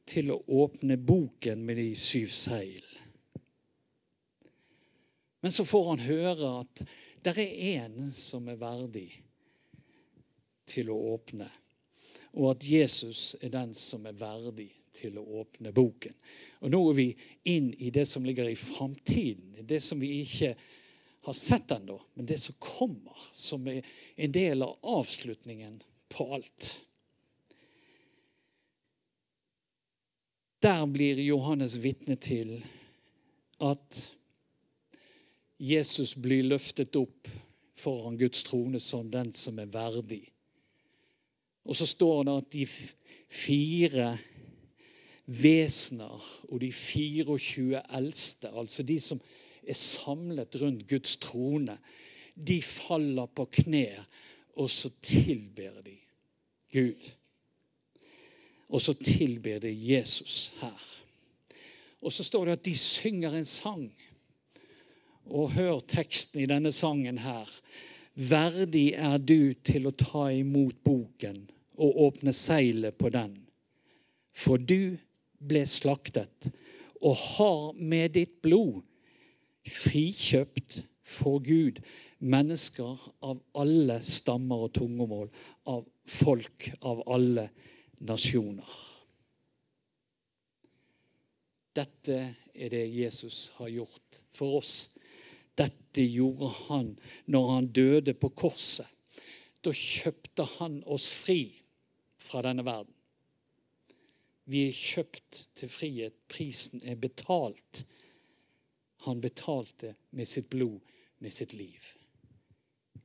til 0.09 0.33
å 0.33 0.41
åpne 0.63 0.97
boken 0.97 1.61
med 1.65 1.77
de 1.77 1.91
syv 1.97 2.31
seil. 2.33 2.85
Men 5.39 5.53
så 5.55 5.65
får 5.65 5.85
han 5.89 6.03
høre 6.03 6.51
at 6.63 6.83
det 7.23 7.35
er 7.37 7.53
en 7.77 8.11
som 8.15 8.47
er 8.49 8.59
verdig 8.59 9.09
til 10.69 10.91
å 10.91 10.97
åpne, 11.13 11.47
og 12.37 12.51
at 12.53 12.65
Jesus 12.67 13.33
er 13.41 13.53
den 13.53 13.73
som 13.77 14.05
er 14.07 14.17
verdig 14.19 14.69
til 14.95 15.17
å 15.19 15.25
åpne 15.41 15.71
boken. 15.75 16.15
Og 16.63 16.73
Nå 16.73 16.81
er 16.89 16.97
vi 16.97 17.07
inn 17.51 17.71
i 17.77 17.91
det 17.93 18.05
som 18.09 18.25
ligger 18.25 18.49
i 18.49 18.57
framtiden, 18.59 19.55
det 19.63 19.81
som 19.83 20.01
vi 20.01 20.19
ikke 20.23 20.53
har 21.27 21.35
sett 21.35 21.71
ennå, 21.71 21.97
men 22.15 22.27
det 22.29 22.39
som 22.41 22.55
kommer, 22.59 23.17
som 23.33 23.67
er 23.67 23.85
en 24.15 24.31
del 24.35 24.63
av 24.65 24.77
avslutningen 24.99 25.81
på 26.11 26.29
alt. 26.35 26.69
Der 30.63 30.85
blir 30.87 31.19
Johannes 31.23 31.77
vitne 31.83 32.15
til 32.15 32.57
at 33.63 33.99
Jesus 35.59 36.15
blir 36.19 36.43
løftet 36.43 36.95
opp 36.99 37.29
foran 37.79 38.17
Guds 38.19 38.43
trone 38.43 38.79
som 38.83 39.07
den 39.11 39.31
som 39.35 39.59
er 39.59 39.71
verdig. 39.71 40.25
Og 41.63 41.75
så 41.75 41.87
står 41.87 42.23
det 42.27 42.35
at 42.41 42.51
de 42.53 42.65
fire 43.29 44.09
vesener 45.29 46.27
og 46.49 46.61
de 46.61 46.71
24 46.73 47.83
eldste, 47.99 48.51
altså 48.51 48.83
de 48.83 48.99
som 48.99 49.21
er 49.63 49.77
samlet 49.77 50.55
rundt 50.61 50.87
Guds 50.89 51.15
trone, 51.21 51.77
de 52.35 52.61
faller 52.63 53.27
på 53.35 53.45
kne, 53.61 53.87
og 54.59 54.69
så 54.71 54.89
tilber 55.03 55.81
de 55.85 55.95
Gud. 56.73 57.11
Og 58.69 58.81
så 58.81 58.93
tilber 58.93 59.59
de 59.63 59.71
Jesus 59.73 60.53
her. 60.61 60.85
Og 62.01 62.13
så 62.13 62.23
står 62.23 62.45
det 62.45 62.57
at 62.59 62.65
de 62.65 62.75
synger 62.77 63.35
en 63.35 63.45
sang. 63.45 63.89
Og 65.25 65.51
hør 65.53 65.79
teksten 65.79 66.41
i 66.43 66.49
denne 66.49 66.71
sangen 66.71 67.21
her. 67.21 67.49
Verdig 68.13 68.93
er 68.97 69.17
du 69.17 69.53
til 69.65 69.89
å 69.89 69.95
ta 69.95 70.29
imot 70.33 70.79
boken 70.85 71.45
og 71.79 72.01
åpne 72.09 72.33
seilet 72.35 72.97
på 72.99 73.11
den. 73.13 73.37
For 74.35 74.59
du 74.59 74.97
ble 75.39 75.63
slaktet 75.69 76.49
og 76.99 77.15
har 77.15 77.73
med 77.79 78.15
ditt 78.17 78.41
blod 78.43 78.81
frikjøpt 79.69 80.81
for 81.07 81.39
Gud 81.43 81.79
mennesker 82.19 82.99
av 83.23 83.39
alle 83.55 83.99
stammer 84.03 84.67
og 84.67 84.73
tungemål, 84.75 85.29
av 85.71 85.85
folk 86.09 86.71
av 86.83 87.01
alle 87.07 87.47
nasjoner. 87.99 88.77
Dette 91.75 92.19
er 92.53 92.71
det 92.73 92.85
Jesus 92.91 93.49
har 93.59 93.69
gjort 93.71 94.21
for 94.35 94.59
oss. 94.59 94.89
Dette 95.59 96.03
gjorde 96.03 96.49
han 96.67 96.93
når 97.27 97.51
han 97.53 97.67
døde 97.75 98.15
på 98.15 98.31
korset. 98.35 98.87
Da 99.63 99.73
kjøpte 99.75 100.45
han 100.57 100.79
oss 100.87 101.09
fri 101.11 101.41
fra 102.19 102.43
denne 102.45 102.63
verden. 102.67 102.95
Vi 104.49 104.65
er 104.69 104.75
kjøpt 104.75 105.41
til 105.59 105.69
frihet. 105.69 106.15
Prisen 106.31 106.81
er 106.81 106.97
betalt. 106.97 107.83
Han 109.05 109.21
betalte 109.21 109.93
med 110.15 110.27
sitt 110.27 110.49
blod, 110.49 110.79
med 111.19 111.33
sitt 111.33 111.53
liv. 111.53 111.83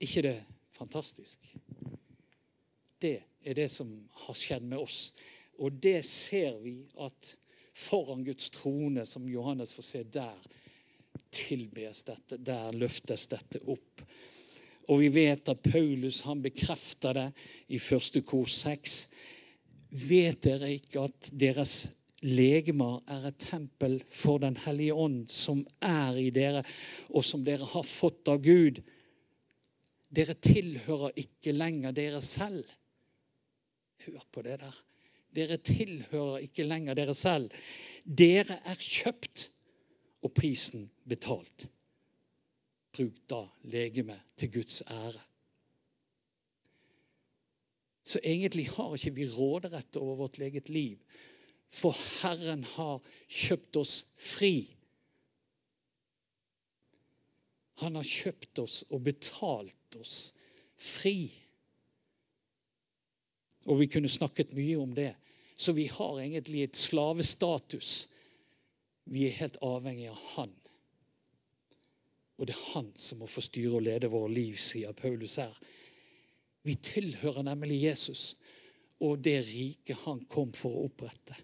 ikke 0.01 0.23
det 0.23 0.45
fantastisk? 0.73 1.55
Det 2.99 3.23
er 3.45 3.57
det 3.59 3.69
som 3.73 3.91
har 4.25 4.37
skjedd 4.39 4.67
med 4.67 4.83
oss. 4.83 5.13
Og 5.61 5.73
det 5.83 6.01
ser 6.09 6.59
vi 6.63 6.79
at 7.05 7.35
foran 7.75 8.25
Guds 8.25 8.51
trone, 8.55 9.05
som 9.07 9.29
Johannes 9.29 9.75
får 9.75 9.87
se 9.89 10.03
der, 10.03 10.39
tilbes 11.35 12.03
dette. 12.07 12.39
Der 12.39 12.73
løftes 12.75 13.27
dette 13.31 13.61
opp. 13.71 14.03
Og 14.91 15.01
vi 15.01 15.11
vet 15.15 15.49
at 15.49 15.63
Paulus 15.65 16.21
han 16.27 16.43
bekrefter 16.45 17.17
det 17.17 17.29
i 17.73 17.81
første 17.81 18.21
kor 18.27 18.51
6. 18.51 18.97
Vet 20.05 20.43
dere 20.45 20.75
ikke 20.77 21.07
at 21.09 21.31
deres 21.33 21.77
legemer 22.25 23.01
er 23.11 23.29
et 23.29 23.41
tempel 23.41 23.99
for 24.09 24.41
Den 24.43 24.57
hellige 24.65 24.95
ånd, 24.95 25.29
som 25.29 25.65
er 25.81 26.19
i 26.21 26.31
dere, 26.35 26.65
og 27.13 27.25
som 27.25 27.45
dere 27.45 27.69
har 27.69 27.87
fått 27.87 28.29
av 28.33 28.43
Gud? 28.45 28.81
Dere 30.15 30.37
tilhører 30.39 31.17
ikke 31.21 31.55
lenger 31.57 31.95
dere 31.97 32.23
selv. 32.25 32.65
Hør 34.05 34.25
på 34.33 34.43
det 34.43 34.59
der. 34.61 34.81
Dere 35.35 35.59
tilhører 35.59 36.45
ikke 36.47 36.67
lenger 36.67 36.95
dere 36.95 37.15
selv. 37.15 37.51
Dere 38.05 38.61
er 38.65 38.79
kjøpt, 38.79 39.51
og 40.25 40.33
prisen 40.33 40.87
betalt. 41.09 41.67
Bruk 42.95 43.17
da 43.29 43.43
legemet 43.69 44.23
til 44.41 44.53
Guds 44.55 44.83
ære. 44.89 45.21
Så 48.05 48.21
egentlig 48.25 48.69
har 48.71 48.95
ikke 48.95 49.15
vi 49.17 49.27
råderett 49.29 49.97
over 49.97 50.17
vårt 50.17 50.39
eget 50.39 50.69
liv. 50.69 50.99
For 51.69 51.97
Herren 52.23 52.65
har 52.77 53.03
kjøpt 53.29 53.77
oss 53.81 53.95
fri. 54.17 54.69
Han 57.83 57.97
har 57.99 58.07
kjøpt 58.07 58.61
oss 58.63 58.83
og 58.91 59.03
betalt 59.09 59.99
oss 59.99 60.19
fri. 60.77 61.33
Og 63.67 63.81
vi 63.81 63.89
kunne 63.91 64.11
snakket 64.11 64.53
mye 64.57 64.77
om 64.81 64.93
det. 64.97 65.15
Så 65.57 65.73
vi 65.73 65.87
har 65.87 66.21
egentlig 66.21 66.65
et 66.65 66.77
slavestatus. 66.77 68.09
Vi 69.05 69.27
er 69.29 69.39
helt 69.39 69.57
avhengig 69.63 70.11
av 70.11 70.21
Han. 70.35 70.53
Og 72.39 72.49
det 72.49 72.57
er 72.57 72.67
Han 72.75 72.91
som 72.99 73.23
må 73.23 73.31
få 73.31 73.45
styre 73.45 73.79
og 73.79 73.87
lede 73.87 74.11
våre 74.11 74.33
liv, 74.33 74.59
sier 74.59 74.93
Paulus 74.97 75.39
her. 75.43 75.55
Vi 76.65 76.75
tilhører 76.81 77.45
nemlig 77.47 77.83
Jesus 77.85 78.33
og 79.05 79.21
det 79.25 79.41
riket 79.47 80.05
han 80.05 80.23
kom 80.31 80.53
for 80.57 80.77
å 80.77 80.87
opprette. 80.89 81.37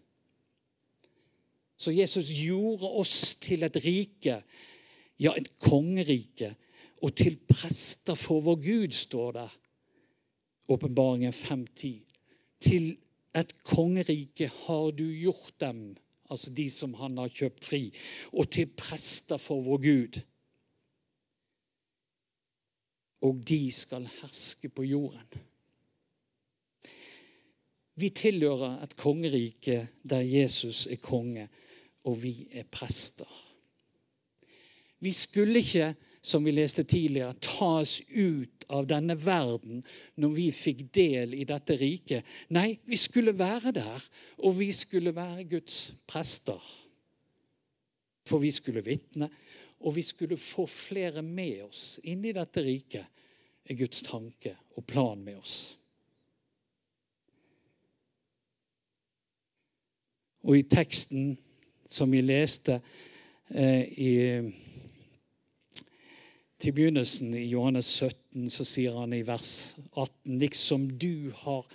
Så 1.80 1.92
Jesus 1.96 2.28
gjorde 2.36 2.88
oss 3.00 3.34
til 3.40 3.64
et 3.64 3.76
rike, 3.80 4.42
ja, 5.20 5.32
et 5.32 5.48
kongerike, 5.62 6.54
og 7.00 7.14
til 7.16 7.38
prester 7.48 8.18
for 8.18 8.44
vår 8.44 8.58
Gud, 8.60 8.96
står 8.96 9.32
det. 9.38 9.48
Åpenbaringen 10.70 11.32
5.10. 11.32 12.09
Til 12.60 12.96
et 13.36 13.54
kongerike 13.64 14.50
har 14.66 14.90
du 14.92 15.06
gjort 15.06 15.54
dem, 15.60 15.96
altså 16.30 16.50
de 16.50 16.66
som 16.70 16.94
han 16.98 17.18
har 17.18 17.32
kjøpt 17.32 17.64
fri, 17.64 17.84
og 18.32 18.50
til 18.50 18.70
prester 18.76 19.40
for 19.40 19.62
vår 19.64 19.82
Gud 19.86 20.20
og 23.26 23.40
de 23.48 23.68
skal 23.72 24.08
herske 24.20 24.70
på 24.72 24.84
jorden. 24.88 25.46
Vi 28.00 28.08
tilhører 28.16 28.80
et 28.80 28.96
kongerike 28.96 29.82
der 30.08 30.24
Jesus 30.24 30.86
er 30.86 31.00
konge, 31.02 31.48
og 32.08 32.22
vi 32.22 32.48
er 32.52 32.64
prester. 32.64 33.28
Vi 35.00 35.12
skulle 35.12 35.60
ikke, 35.60 35.94
som 36.22 36.44
vi 36.44 36.52
leste 36.52 36.84
tidligere, 36.84 37.34
ta 37.40 37.80
oss 37.80 38.00
ut 38.08 38.64
av 38.68 38.86
denne 38.88 39.16
verden 39.16 39.80
når 40.20 40.34
vi 40.36 40.48
fikk 40.52 40.84
del 40.94 41.34
i 41.34 41.46
dette 41.48 41.76
riket. 41.80 42.26
Nei, 42.52 42.74
vi 42.84 42.98
skulle 43.00 43.32
være 43.38 43.72
der, 43.72 44.04
og 44.44 44.58
vi 44.58 44.70
skulle 44.76 45.14
være 45.16 45.48
Guds 45.48 45.92
prester. 46.08 46.60
For 48.28 48.42
vi 48.42 48.52
skulle 48.52 48.84
vitne, 48.84 49.30
og 49.80 49.96
vi 49.96 50.04
skulle 50.04 50.36
få 50.36 50.66
flere 50.68 51.22
med 51.24 51.64
oss 51.70 51.98
inn 52.04 52.24
i 52.28 52.36
dette 52.36 52.62
riket, 52.64 53.06
er 53.64 53.78
Guds 53.78 54.02
tanke 54.04 54.56
og 54.76 54.84
plan 54.84 55.20
med 55.24 55.40
oss. 55.40 55.58
Og 60.44 60.56
i 60.56 60.64
teksten 60.68 61.34
som 61.90 62.12
vi 62.12 62.22
leste 62.24 62.78
eh, 63.48 63.84
i, 63.84 64.12
til 66.60 66.74
begynnelsen 66.76 67.34
i 67.34 67.46
Johannes 67.48 67.88
17, 67.88 68.50
så 68.52 68.64
sier 68.68 68.98
han 69.00 69.14
i 69.16 69.22
vers 69.26 69.76
18.: 69.96 70.38
Liksom 70.38 70.88
du 71.00 71.32
har 71.42 71.68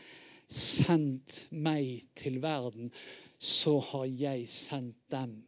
sendt 0.48 1.46
meg 1.50 2.06
til 2.16 2.42
verden, 2.44 2.92
så 3.38 3.80
har 3.80 4.06
jeg 4.06 4.48
sendt 4.48 4.98
dem. 5.12 5.40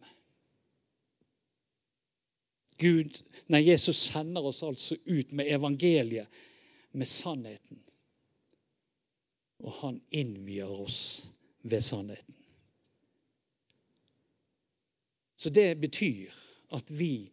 Gud, 2.77 3.21
nei, 3.49 3.63
Jesus 3.65 3.97
sender 4.09 4.45
oss 4.45 4.63
altså 4.65 4.97
ut 5.05 5.31
med 5.33 5.49
evangeliet, 5.49 6.27
med 6.91 7.09
sannheten. 7.09 7.81
Og 9.65 9.71
han 9.81 10.01
innvier 10.13 10.69
oss 10.69 10.99
ved 11.65 11.81
sannheten. 11.81 12.35
Så 15.37 15.49
det 15.53 15.71
betyr 15.81 16.33
at 16.73 16.89
vi 16.89 17.31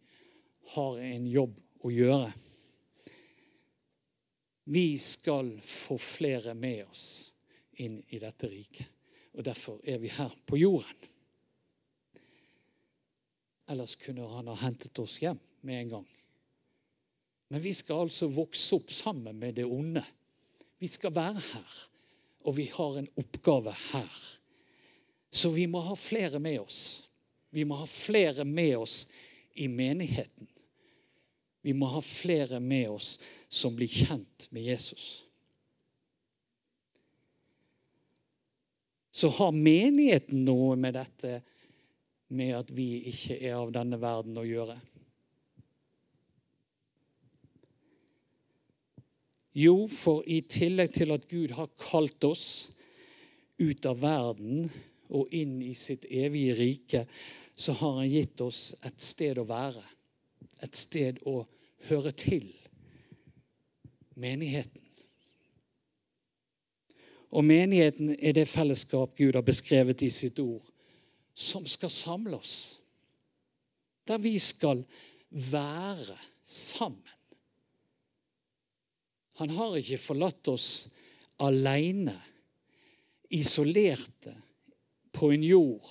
har 0.73 0.97
en 1.01 1.27
jobb 1.29 1.61
å 1.85 1.91
gjøre. 1.93 2.31
Vi 4.65 4.97
skal 4.97 5.51
få 5.61 5.97
flere 6.01 6.55
med 6.57 6.87
oss 6.87 7.05
inn 7.83 7.99
i 8.09 8.19
dette 8.21 8.49
riket. 8.49 8.89
Og 9.35 9.43
derfor 9.45 9.81
er 9.83 9.99
vi 10.01 10.09
her 10.15 10.33
på 10.47 10.57
jorden. 10.57 11.11
Ellers 13.69 13.95
kunne 13.99 14.25
han 14.29 14.49
ha 14.49 14.55
hentet 14.61 14.97
oss 15.01 15.19
hjem 15.21 15.39
med 15.65 15.81
en 15.81 15.91
gang. 15.97 16.07
Men 17.49 17.61
vi 17.61 17.73
skal 17.77 18.05
altså 18.05 18.29
vokse 18.31 18.77
opp 18.77 18.93
sammen 18.93 19.37
med 19.37 19.57
det 19.59 19.65
onde. 19.69 20.03
Vi 20.81 20.89
skal 20.89 21.13
være 21.13 21.41
her, 21.41 21.77
og 22.45 22.57
vi 22.57 22.65
har 22.73 22.97
en 22.99 23.09
oppgave 23.21 23.73
her. 23.91 24.25
Så 25.29 25.51
vi 25.53 25.67
må 25.67 25.81
ha 25.85 25.95
flere 25.99 26.39
med 26.41 26.59
oss. 26.61 27.03
Vi 27.53 27.65
må 27.67 27.77
ha 27.79 27.87
flere 27.89 28.45
med 28.47 28.77
oss 28.77 29.03
i 29.53 29.67
menigheten. 29.71 30.49
Vi 31.65 31.73
må 31.73 31.87
ha 31.89 32.01
flere 32.05 32.59
med 32.61 32.91
oss 32.93 33.15
som 33.49 33.73
blir 33.73 33.89
kjent 33.89 34.45
med 34.53 34.67
Jesus. 34.67 35.23
Så 39.09 39.31
har 39.33 39.55
menigheten 39.55 40.43
noe 40.45 40.75
med 40.77 40.93
dette 40.93 41.39
med 42.35 42.51
at 42.59 42.69
vi 42.75 43.07
ikke 43.09 43.39
er 43.39 43.55
av 43.57 43.73
denne 43.73 43.97
verden 43.97 44.37
å 44.37 44.45
gjøre? 44.45 44.75
Jo, 49.55 49.87
for 49.89 50.21
i 50.29 50.43
tillegg 50.45 50.93
til 50.99 51.15
at 51.15 51.25
Gud 51.31 51.55
har 51.57 51.73
kalt 51.81 52.29
oss 52.29 52.47
ut 53.57 53.89
av 53.89 54.03
verden 54.03 54.67
og 55.15 55.33
inn 55.33 55.61
i 55.65 55.73
sitt 55.73 56.05
evige 56.11 56.59
rike, 56.59 57.05
så 57.55 57.73
har 57.79 58.01
han 58.03 58.11
gitt 58.11 58.41
oss 58.43 58.67
et 58.85 58.99
sted 59.01 59.39
å 59.41 59.49
være. 59.49 59.81
Et 60.63 60.75
sted 60.75 61.19
å 61.27 61.41
høre 61.89 62.11
til. 62.15 62.47
Menigheten. 64.15 64.85
Og 67.35 67.43
menigheten 67.43 68.13
er 68.15 68.35
det 68.37 68.47
fellesskap 68.47 69.17
Gud 69.17 69.35
har 69.35 69.43
beskrevet 69.43 70.05
i 70.05 70.11
sitt 70.13 70.39
ord 70.39 70.63
som 71.35 71.65
skal 71.67 71.91
samle 71.91 72.37
oss. 72.37 72.79
Der 74.07 74.21
vi 74.23 74.37
skal 74.39 74.85
være 75.29 76.15
sammen. 76.45 77.11
Han 79.41 79.51
har 79.57 79.75
ikke 79.75 79.99
forlatt 79.99 80.47
oss 80.47 80.69
alene, 81.43 82.15
isolerte 83.35 84.31
på 85.11 85.33
en 85.35 85.43
jord 85.43 85.89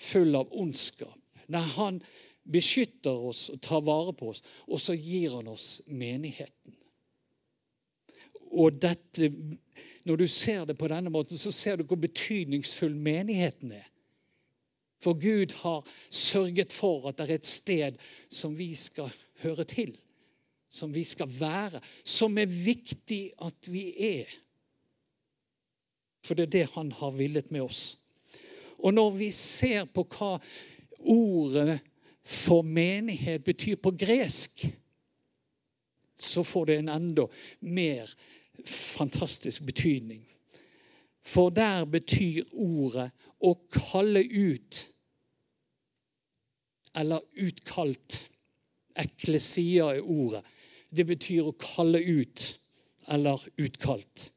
full 0.00 0.38
av 0.38 0.48
ondskap. 0.56 1.18
Nei, 1.52 1.66
han 1.76 1.98
beskytter 2.52 3.26
oss 3.30 3.48
og 3.52 3.60
tar 3.62 3.82
vare 3.86 4.14
på 4.16 4.32
oss, 4.32 4.42
og 4.66 4.80
så 4.82 4.96
gir 4.98 5.36
han 5.36 5.48
oss 5.50 5.80
menigheten. 5.86 6.76
Og 8.50 8.80
dette, 8.82 9.32
Når 10.04 10.16
du 10.16 10.26
ser 10.26 10.64
det 10.64 10.78
på 10.78 10.88
denne 10.88 11.10
måten, 11.12 11.38
så 11.38 11.52
ser 11.52 11.76
du 11.76 11.84
hvor 11.84 11.98
betydningsfull 12.00 12.94
menigheten 12.96 13.72
er. 13.72 13.84
For 15.00 15.12
Gud 15.12 15.52
har 15.60 15.84
sørget 16.10 16.72
for 16.72 17.08
at 17.08 17.18
det 17.18 17.26
er 17.28 17.34
et 17.34 17.46
sted 17.46 17.98
som 18.28 18.56
vi 18.58 18.74
skal 18.74 19.12
høre 19.44 19.64
til, 19.64 19.92
som 20.70 20.94
vi 20.94 21.04
skal 21.04 21.28
være, 21.28 21.80
som 22.04 22.38
er 22.38 22.48
viktig 22.48 23.32
at 23.44 23.68
vi 23.68 23.84
er. 23.98 24.32
For 26.24 26.34
det 26.34 26.48
er 26.48 26.56
det 26.56 26.66
han 26.74 26.92
har 26.92 27.16
villet 27.16 27.52
med 27.52 27.60
oss. 27.60 27.98
Og 28.78 28.94
når 28.94 29.10
vi 29.10 29.30
ser 29.36 29.84
på 29.84 30.04
hva 30.08 30.38
ordet 31.00 31.80
for 32.24 32.62
menighet 32.62 33.44
betyr 33.44 33.76
på 33.76 33.90
gresk, 33.90 34.66
så 36.20 36.42
får 36.44 36.66
det 36.66 36.78
en 36.78 36.88
enda 36.88 37.26
mer 37.60 38.10
fantastisk 38.66 39.62
betydning. 39.66 40.26
For 41.20 41.50
der 41.50 41.84
betyr 41.84 42.44
ordet 42.52 43.10
å 43.40 43.54
kalle 43.72 44.22
ut, 44.24 44.86
eller 46.94 47.22
utkalt. 47.38 48.26
Eklesia 48.98 49.92
er 49.94 50.02
ordet. 50.02 50.42
Det 50.90 51.06
betyr 51.06 51.46
å 51.46 51.56
kalle 51.60 52.00
ut 52.02 52.42
eller 53.10 53.42
utkalt. 53.58 54.30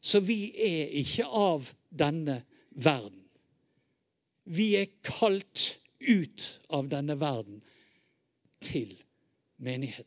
Så 0.00 0.22
vi 0.24 0.50
er 0.56 0.88
ikke 1.00 1.26
av 1.26 1.68
denne 1.92 2.40
verden. 2.70 3.20
Vi 4.44 4.72
er 4.80 4.88
kalt 5.04 5.79
ut 6.00 6.46
av 6.68 6.88
denne 6.90 7.16
verden 7.20 7.60
til 8.60 8.94
menigheten. 9.60 10.06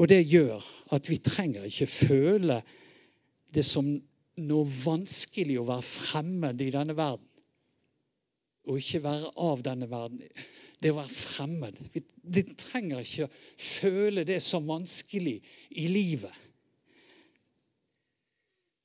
Og 0.00 0.08
det 0.08 0.22
gjør 0.24 0.64
at 0.96 1.10
vi 1.10 1.18
trenger 1.20 1.66
ikke 1.68 1.90
føle 1.90 2.60
det 3.52 3.66
som 3.66 3.90
noe 4.40 4.68
vanskelig 4.84 5.58
å 5.60 5.66
være 5.68 5.84
fremmed 5.84 6.62
i 6.64 6.70
denne 6.72 6.96
verden. 6.96 7.26
Og 8.70 8.80
ikke 8.80 9.02
være 9.04 9.32
av 9.40 9.64
denne 9.66 9.88
verden. 9.90 10.22
Det 10.80 10.92
å 10.92 11.00
være 11.02 11.12
fremmed. 11.12 11.80
Vi 11.92 12.44
trenger 12.56 13.02
ikke 13.04 13.28
føle 13.60 14.24
det 14.24 14.38
som 14.44 14.68
vanskelig 14.68 15.36
i 15.76 15.88
livet. 15.92 16.32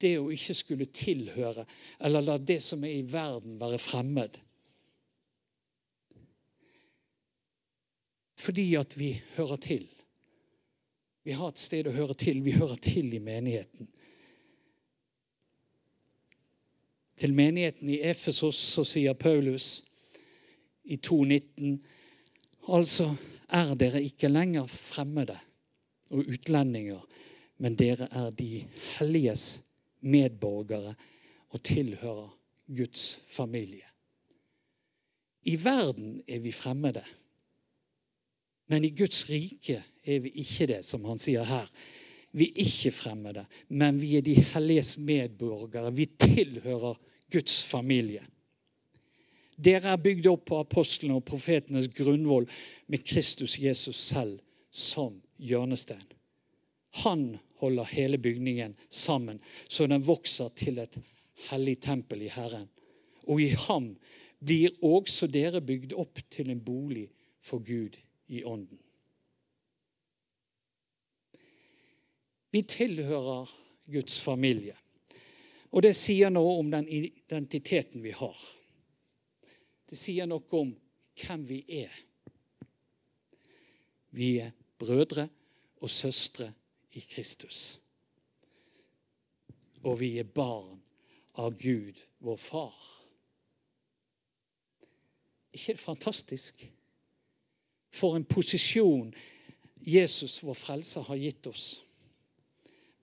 Det 0.06 0.16
å 0.22 0.30
ikke 0.34 0.54
skulle 0.54 0.86
tilhøre, 0.94 1.66
eller 2.06 2.22
la 2.22 2.38
det 2.38 2.60
som 2.62 2.84
er 2.86 3.00
i 3.00 3.06
verden, 3.10 3.58
være 3.58 3.82
fremmed. 3.82 4.38
Fordi 8.46 8.76
at 8.78 8.94
vi 9.00 9.16
hører 9.36 9.58
til. 9.58 9.88
Vi 11.26 11.34
har 11.34 11.50
et 11.50 11.60
sted 11.60 11.88
å 11.90 11.96
høre 11.96 12.14
til. 12.14 12.44
Vi 12.46 12.54
hører 12.54 12.78
til 12.78 13.14
i 13.18 13.20
menigheten. 13.24 13.88
Til 17.16 17.34
menigheten 17.34 17.90
i 17.90 18.02
Efesos 18.06 18.60
så 18.76 18.84
sier 18.86 19.16
Paulus 19.18 19.80
i 20.84 21.00
2,19.: 21.02 21.80
Altså 22.68 23.16
er 23.50 23.74
dere 23.80 24.04
ikke 24.04 24.30
lenger 24.30 24.68
fremmede 24.70 25.40
og 26.12 26.28
utlendinger, 26.28 27.02
men 27.58 27.76
dere 27.80 28.10
er 28.12 28.30
de 28.36 28.66
helliges 28.98 29.65
medborgere 30.06 30.94
og 31.50 31.64
tilhører 31.64 32.30
Guds 32.78 33.22
familie. 33.28 33.86
I 35.46 35.58
verden 35.62 36.22
er 36.28 36.40
vi 36.42 36.52
fremmede, 36.52 37.04
men 38.68 38.86
i 38.86 38.90
Guds 38.98 39.28
rike 39.30 39.84
er 40.04 40.20
vi 40.20 40.32
ikke 40.42 40.68
det, 40.74 40.82
som 40.86 41.06
han 41.06 41.22
sier 41.22 41.46
her. 41.46 41.70
Vi 42.36 42.50
er 42.50 42.64
ikke 42.66 42.92
fremmede, 42.92 43.46
men 43.70 44.00
vi 44.02 44.16
er 44.18 44.26
de 44.26 44.34
helliges 44.54 44.98
medborgere. 44.98 45.94
Vi 45.94 46.08
tilhører 46.20 46.98
Guds 47.32 47.62
familie. 47.64 48.26
Dere 49.56 49.94
er 49.94 50.02
bygd 50.02 50.28
opp 50.28 50.50
på 50.50 50.60
apostlene 50.66 51.16
og 51.16 51.24
profetenes 51.30 51.88
grunnvoll 51.96 52.50
med 52.92 53.06
Kristus 53.08 53.56
Jesus 53.62 54.02
selv 54.10 54.40
som 54.72 55.22
hjørnestein. 55.40 56.04
Han 57.06 57.38
holder 57.62 57.84
hele 57.92 58.18
bygningen 58.18 58.76
sammen, 58.90 59.40
så 59.68 59.88
den 59.88 60.06
vokser 60.06 60.52
til 60.56 60.80
et 60.84 60.98
hellig 61.50 61.80
tempel 61.84 62.26
i 62.26 62.32
Herren. 62.32 62.68
Og 63.28 63.42
i 63.42 63.52
ham 63.68 63.94
blir 64.46 64.76
også 64.86 65.28
dere 65.32 65.62
bygd 65.66 65.96
opp 65.98 66.20
til 66.30 66.52
en 66.54 66.62
bolig 66.62 67.08
for 67.42 67.64
Gud 67.64 67.98
i 68.28 68.44
ånden. 68.44 68.80
Vi 72.52 72.62
tilhører 72.62 73.50
Guds 73.92 74.20
familie. 74.24 74.76
Og 75.76 75.84
det 75.84 75.92
sier 75.98 76.32
noe 76.32 76.54
om 76.62 76.70
den 76.72 76.88
identiteten 76.88 78.04
vi 78.04 78.14
har. 78.16 78.38
Det 79.86 79.98
sier 80.00 80.30
noe 80.30 80.46
om 80.56 80.72
hvem 81.20 81.44
vi 81.50 81.60
er. 81.82 81.92
Vi 84.16 84.38
er 84.40 84.54
brødre 84.80 85.28
og 85.84 85.92
søstre 85.92 86.54
i 86.96 87.04
Kristus. 87.04 87.80
Og 89.84 90.00
vi 90.00 90.16
er 90.20 90.28
barn 90.28 90.80
av 91.36 91.58
Gud, 91.60 92.00
vår 92.20 92.38
far. 92.42 92.76
ikke 95.54 95.74
det 95.74 95.80
fantastisk? 95.80 96.72
For 97.92 98.16
en 98.16 98.26
posisjon 98.26 99.14
Jesus, 99.88 100.44
vår 100.44 100.54
frelser, 100.54 101.02
har 101.02 101.16
gitt 101.16 101.48
oss 101.48 101.86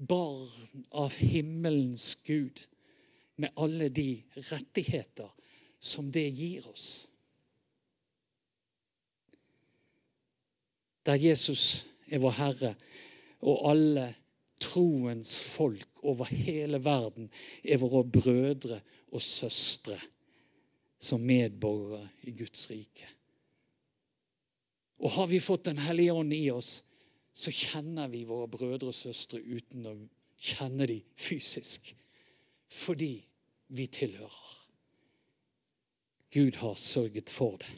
barn 0.08 0.84
av 0.90 1.14
himmelens 1.14 2.14
Gud, 2.24 2.66
med 3.36 3.50
alle 3.56 3.88
de 3.88 4.22
rettigheter 4.34 5.30
som 5.80 6.10
det 6.12 6.28
gir 6.30 6.66
oss. 6.68 7.08
Der 11.06 11.18
Jesus 11.18 11.86
er 12.06 12.20
vår 12.22 12.36
Herre, 12.36 12.74
og 13.42 13.70
alle 13.70 14.06
troens 14.62 15.34
folk 15.56 16.02
over 16.06 16.30
hele 16.30 16.78
verden 16.84 17.28
er 17.64 17.80
våre 17.82 18.04
brødre 18.04 18.80
og 19.12 19.22
søstre 19.22 19.98
som 21.02 21.24
medborgere 21.26 22.08
i 22.22 22.34
Guds 22.38 22.68
rike. 22.70 23.08
Og 25.02 25.10
har 25.10 25.26
vi 25.26 25.40
fått 25.42 25.64
Den 25.64 25.78
hellige 25.78 26.12
ånd 26.14 26.32
i 26.32 26.50
oss, 26.50 26.84
så 27.34 27.50
kjenner 27.50 28.08
vi 28.08 28.24
våre 28.28 28.46
brødre 28.48 28.92
og 28.92 28.94
søstre 28.94 29.40
uten 29.40 29.86
å 29.88 29.96
kjenne 30.38 30.86
dem 30.86 31.02
fysisk. 31.18 31.94
Fordi 32.72 33.16
vi 33.72 33.86
tilhører. 33.86 34.58
Gud 36.32 36.56
har 36.62 36.74
sørget 36.74 37.30
for 37.30 37.58
det. 37.60 37.72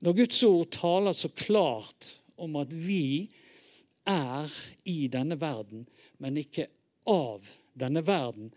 Når 0.00 0.14
Guds 0.14 0.42
ord 0.46 0.70
taler 0.70 1.12
så 1.12 1.28
klart 1.28 2.17
om 2.38 2.56
at 2.60 2.72
vi 2.72 3.28
er 4.08 4.52
i 4.88 5.08
denne 5.12 5.36
verden, 5.40 5.86
men 6.18 6.40
ikke 6.40 6.68
av 7.08 7.46
denne 7.78 8.02
verden, 8.06 8.50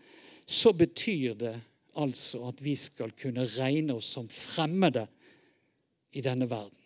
så 0.46 0.72
betyr 0.72 1.34
det 1.38 1.56
altså 2.00 2.46
at 2.48 2.62
vi 2.64 2.74
skal 2.76 3.12
kunne 3.16 3.44
regne 3.58 3.98
oss 3.98 4.08
som 4.16 4.28
fremmede 4.32 5.06
i 6.16 6.24
denne 6.24 6.48
verden. 6.50 6.78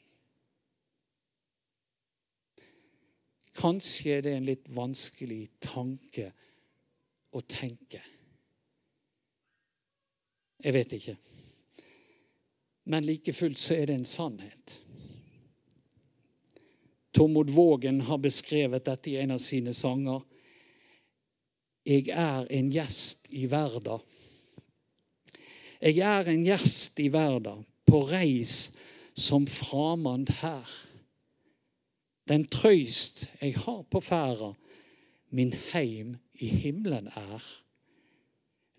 Kanskje 3.57 4.19
er 4.19 4.27
det 4.27 4.35
en 4.37 4.49
litt 4.51 4.67
vanskelig 4.69 5.47
tanke 5.65 6.29
å 7.33 7.41
tenke. 7.49 8.03
Jeg 10.61 10.75
vet 10.77 10.93
ikke. 10.99 11.15
Men 12.93 13.07
like 13.07 13.33
fullt 13.35 13.59
så 13.61 13.79
er 13.79 13.89
det 13.89 13.97
en 13.97 14.09
sannhet. 14.09 14.77
Tormod 17.17 17.51
Vågen 17.51 18.03
har 18.05 18.21
beskrevet 18.21 18.85
dette 18.85 19.11
i 19.11 19.17
en 19.23 19.35
av 19.37 19.41
sine 19.43 19.73
sanger. 19.75 20.21
Jeg 21.87 22.11
er 22.13 22.49
en 22.53 22.69
gjest 22.75 23.31
i 23.33 23.47
verda. 23.51 24.01
Jeg 25.81 26.03
er 26.05 26.29
en 26.29 26.45
gjest 26.45 27.01
i 27.01 27.09
verda, 27.15 27.57
på 27.87 28.03
reis 28.11 28.75
som 29.17 29.47
framand 29.49 30.33
her 30.43 30.77
den 32.27 32.47
trøyst 32.51 33.27
jeg 33.41 33.55
har 33.63 33.85
på 33.91 34.01
ferda, 34.03 34.53
min 35.31 35.53
heim 35.71 36.17
i 36.35 36.49
himmelen 36.51 37.09
er. 37.15 37.45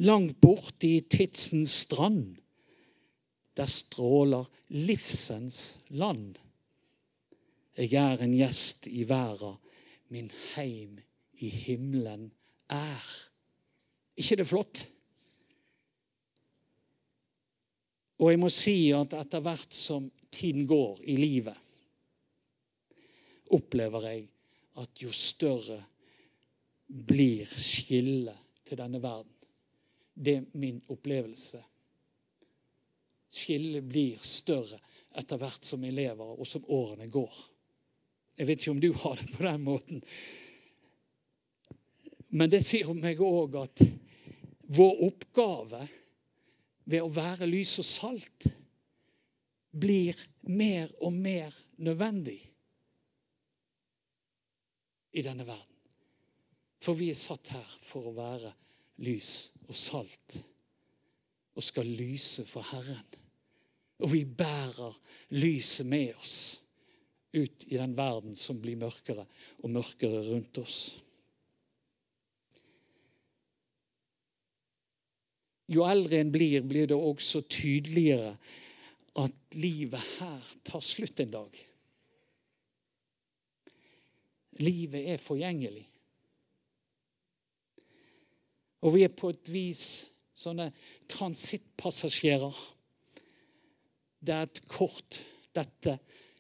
Langt 0.04 0.40
borte 0.44 0.88
i 0.88 1.00
tidsens 1.02 1.72
strand, 1.86 2.38
der 3.58 3.66
stråler 3.72 4.50
livsens 4.70 5.78
land. 5.90 6.36
Jeg 7.78 7.94
er 7.94 8.24
en 8.24 8.34
gjest 8.34 8.88
i 8.90 9.04
verda, 9.06 9.52
min 10.10 10.32
heim 10.56 10.98
i 11.38 11.50
himmelen 11.50 12.32
er. 12.74 13.10
ikke 14.18 14.36
det 14.40 14.48
flott? 14.50 14.88
Og 18.18 18.32
jeg 18.32 18.40
må 18.42 18.50
si 18.50 18.90
at 18.98 19.14
etter 19.14 19.44
hvert 19.46 19.76
som 19.78 20.08
tiden 20.34 20.66
går 20.66 21.04
i 21.06 21.20
livet, 21.20 21.58
opplever 23.54 24.08
jeg 24.10 24.24
at 24.82 25.04
jo 25.04 25.12
større 25.14 25.78
blir 26.88 27.46
skillet 27.46 28.66
til 28.66 28.82
denne 28.82 29.02
verden. 29.04 29.34
Det 30.18 30.34
er 30.36 30.48
min 30.58 30.82
opplevelse. 30.90 31.62
skillet 33.30 33.84
blir 33.84 34.18
større 34.24 34.80
etter 35.14 35.38
hvert 35.38 35.64
som 35.64 35.82
vi 35.82 35.92
lever, 35.92 36.26
og 36.26 36.48
som 36.48 36.66
årene 36.74 37.06
går. 37.12 37.36
Jeg 38.38 38.48
vet 38.48 38.62
ikke 38.62 38.74
om 38.76 38.82
du 38.82 38.92
har 38.94 39.16
det 39.18 39.32
på 39.34 39.44
den 39.44 39.64
måten. 39.66 40.04
Men 42.30 42.52
det 42.52 42.62
sier 42.66 42.90
meg 42.94 43.22
òg 43.24 43.56
at 43.64 43.82
vår 44.78 45.02
oppgave 45.08 45.88
ved 46.88 47.02
å 47.04 47.12
være 47.12 47.48
lys 47.50 47.78
og 47.82 47.88
salt 47.88 48.50
blir 49.78 50.20
mer 50.50 50.92
og 51.02 51.16
mer 51.16 51.56
nødvendig 51.84 52.40
i 55.18 55.24
denne 55.26 55.48
verden. 55.48 55.74
For 56.84 56.98
vi 57.00 57.10
er 57.12 57.18
satt 57.18 57.50
her 57.56 57.78
for 57.84 58.12
å 58.12 58.16
være 58.16 58.54
lys 59.04 59.50
og 59.66 59.76
salt 59.76 60.38
og 61.58 61.66
skal 61.66 61.90
lyse 61.90 62.46
for 62.46 62.70
Herren. 62.70 63.08
Og 64.06 64.12
vi 64.14 64.22
bærer 64.30 64.94
lyset 65.34 65.88
med 65.90 66.14
oss 66.22 66.38
ut 67.38 67.68
i 67.70 67.78
den 67.78 67.96
verden 67.98 68.36
som 68.38 68.60
blir 68.62 68.80
mørkere 68.80 69.26
og 69.62 69.74
mørkere 69.74 70.24
rundt 70.30 70.60
oss. 70.62 70.80
Jo 75.68 75.84
eldre 75.84 76.22
en 76.22 76.32
blir, 76.32 76.64
blir 76.64 76.88
det 76.88 76.96
også 76.96 77.44
tydeligere 77.52 78.38
at 79.20 79.58
livet 79.58 80.04
her 80.18 80.54
tar 80.68 80.84
slutt 80.86 81.20
en 81.20 81.34
dag. 81.34 81.58
Livet 84.64 85.10
er 85.12 85.22
forgjengelig. 85.22 85.84
Og 88.86 88.94
vi 88.96 89.04
er 89.04 89.14
på 89.14 89.34
et 89.34 89.52
vis 89.52 89.84
sånne 90.38 90.70
transittpassasjerer. 91.12 92.62
Det 94.22 94.36
er 94.36 94.48
et 94.48 94.64
kort 94.70 95.20
Dette 95.58 95.96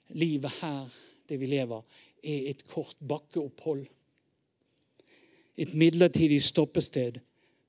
livet 0.09 0.51
her, 0.61 0.89
det 1.29 1.39
vi 1.39 1.45
lever, 1.45 1.83
er 2.23 2.49
et 2.49 2.63
kort 2.67 2.97
bakkeopphold. 3.07 3.85
Et 5.57 5.73
midlertidig 5.73 6.41
stoppested 6.43 7.19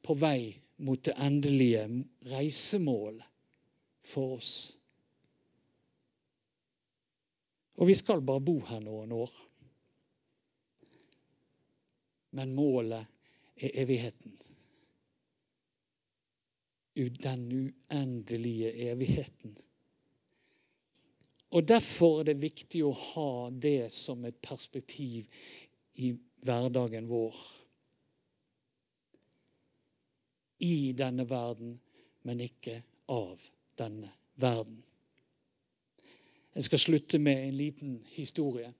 på 0.05 0.15
vei 0.15 0.53
mot 0.85 1.01
det 1.05 1.15
endelige 1.19 1.85
reisemålet 2.31 3.25
for 4.05 4.37
oss. 4.39 4.53
Og 7.79 7.87
vi 7.87 7.95
skal 7.95 8.23
bare 8.27 8.43
bo 8.43 8.59
her 8.67 8.83
noen 8.83 9.13
år. 9.15 9.33
Men 12.35 12.55
målet 12.55 13.07
er 13.57 13.81
evigheten. 13.85 14.35
Den 16.99 17.45
uendelige 17.55 18.73
evigheten. 18.91 19.55
Og 21.51 21.69
Derfor 21.69 22.21
er 22.21 22.29
det 22.29 22.43
viktig 22.43 22.83
å 22.85 22.93
ha 22.93 23.31
det 23.51 23.93
som 23.93 24.25
et 24.29 24.37
perspektiv 24.45 25.29
i 25.97 26.13
hverdagen 26.45 27.09
vår. 27.09 27.39
I 30.61 30.93
denne 30.99 31.25
verden, 31.31 31.79
men 32.23 32.43
ikke 32.45 32.83
av 33.09 33.41
denne 33.79 34.13
verden. 34.37 34.83
Jeg 36.55 36.67
skal 36.67 36.79
slutte 36.79 37.19
med 37.23 37.47
en 37.47 37.57
liten 37.57 37.97
historie. 38.13 38.73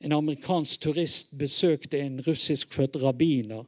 En 0.00 0.12
amerikansk 0.12 0.80
turist 0.80 1.34
besøkte 1.38 2.00
en 2.00 2.20
russiskfødt 2.22 2.96
rabbiner 3.02 3.64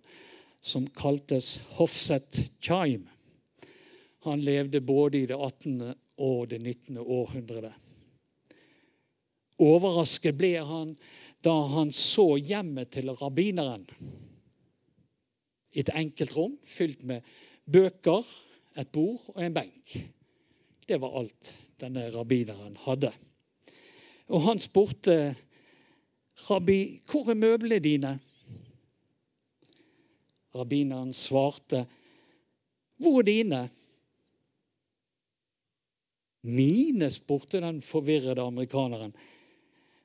som 0.60 0.86
kaltes 0.86 1.58
Hofset 1.76 2.50
Chaim. 2.60 3.08
Han 4.24 4.40
levde 4.40 4.80
både 4.80 5.18
i 5.18 5.26
det 5.26 5.36
18. 5.36 5.94
og 6.20 6.50
det 6.50 6.60
19. 6.60 7.00
århundret. 7.00 7.72
Overrasket 9.60 10.36
ble 10.36 10.54
han 10.64 10.94
da 11.44 11.54
han 11.72 11.92
så 11.92 12.34
hjemmet 12.36 12.92
til 12.92 13.12
rabbineren. 13.16 13.86
Et 15.72 15.88
enkelt 15.96 16.36
rom 16.36 16.56
fylt 16.66 17.02
med 17.06 17.24
bøker, 17.64 18.24
et 18.76 18.88
bord 18.92 19.22
og 19.34 19.42
en 19.44 19.56
benk. 19.56 19.96
Det 20.88 20.98
var 21.00 21.16
alt 21.20 21.54
denne 21.80 22.08
rabbineren 22.12 22.76
hadde. 22.84 23.12
Og 24.30 24.44
han 24.46 24.60
spurte 24.62 25.36
Rabbi, 26.40 27.00
hvor 27.10 27.28
er 27.28 27.36
møblene 27.36 27.78
dine? 27.84 28.14
Rabbineren 30.54 31.12
svarte, 31.12 31.84
hvor 32.96 33.20
er 33.20 33.28
dine? 33.28 33.60
Mine, 36.42 37.10
spurte 37.10 37.60
den 37.60 37.82
forvirrede 37.84 38.42
amerikaneren. 38.42 39.12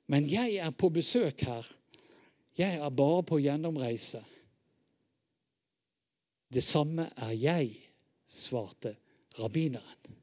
Men 0.07 0.27
jeg 0.29 0.59
er 0.61 0.71
på 0.71 0.89
besøk 0.89 1.41
her. 1.47 1.67
Jeg 2.57 2.79
er 2.79 2.89
bare 2.89 3.23
på 3.23 3.39
gjennomreise. 3.39 4.21
Det 6.53 6.63
samme 6.63 7.09
er 7.17 7.31
jeg, 7.31 7.71
svarte 8.27 8.95
rabbineren. 9.39 10.19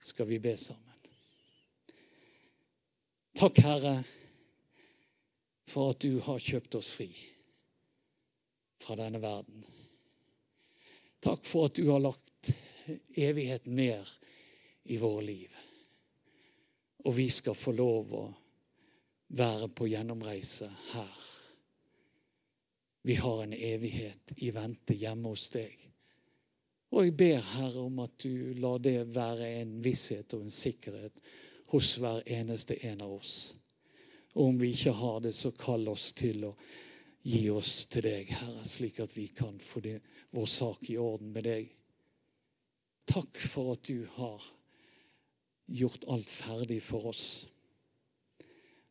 Skal 0.00 0.28
vi 0.28 0.38
be 0.38 0.56
sammen? 0.56 0.84
Takk, 3.36 3.58
Herre, 3.62 3.96
for 5.68 5.92
at 5.92 6.00
du 6.02 6.18
har 6.24 6.40
kjøpt 6.42 6.78
oss 6.78 6.88
fri 6.96 7.10
fra 8.82 8.96
denne 8.98 9.20
verden. 9.22 9.66
Takk 11.22 11.44
for 11.46 11.68
at 11.68 11.76
du 11.76 11.90
har 11.90 12.02
lagt 12.02 12.27
evigheten 13.14 13.76
ned 13.76 14.12
i 14.84 14.96
våre 14.96 15.24
liv. 15.24 15.56
Og 17.04 17.16
vi 17.16 17.28
skal 17.30 17.56
få 17.56 17.72
lov 17.72 18.14
å 18.14 18.22
være 19.38 19.68
på 19.68 19.88
gjennomreise 19.88 20.70
her. 20.92 21.26
Vi 23.02 23.14
har 23.14 23.42
en 23.42 23.52
evighet 23.54 24.32
i 24.36 24.50
vente 24.52 24.96
hjemme 24.96 25.30
hos 25.32 25.46
deg. 25.52 25.76
Og 26.88 27.04
jeg 27.04 27.14
ber, 27.20 27.38
Herre, 27.54 27.84
om 27.84 28.00
at 28.04 28.16
du 28.24 28.54
lar 28.56 28.80
det 28.80 29.10
være 29.12 29.48
en 29.60 29.76
visshet 29.84 30.32
og 30.36 30.46
en 30.46 30.52
sikkerhet 30.52 31.20
hos 31.72 31.94
hver 32.00 32.22
eneste 32.24 32.78
en 32.88 33.04
av 33.04 33.12
oss. 33.18 33.34
Og 34.34 34.52
om 34.52 34.60
vi 34.60 34.72
ikke 34.72 34.94
har 34.96 35.20
det, 35.24 35.34
så 35.36 35.52
kall 35.52 35.88
oss 35.92 36.12
til 36.16 36.46
å 36.48 36.54
gi 37.28 37.42
oss 37.52 37.82
til 37.92 38.06
deg, 38.08 38.32
Herre, 38.40 38.64
slik 38.64 39.00
at 39.04 39.16
vi 39.16 39.28
kan 39.36 39.58
få 39.60 39.82
det, 39.84 39.98
vår 40.32 40.48
sak 40.48 40.88
i 40.88 40.96
orden 41.00 41.32
med 41.34 41.44
deg. 41.48 41.77
Takk 43.08 43.40
for 43.40 43.72
at 43.74 43.88
du 43.88 44.04
har 44.18 44.44
gjort 45.68 46.04
alt 46.08 46.28
ferdig 46.28 46.82
for 46.84 47.08
oss. 47.10 47.46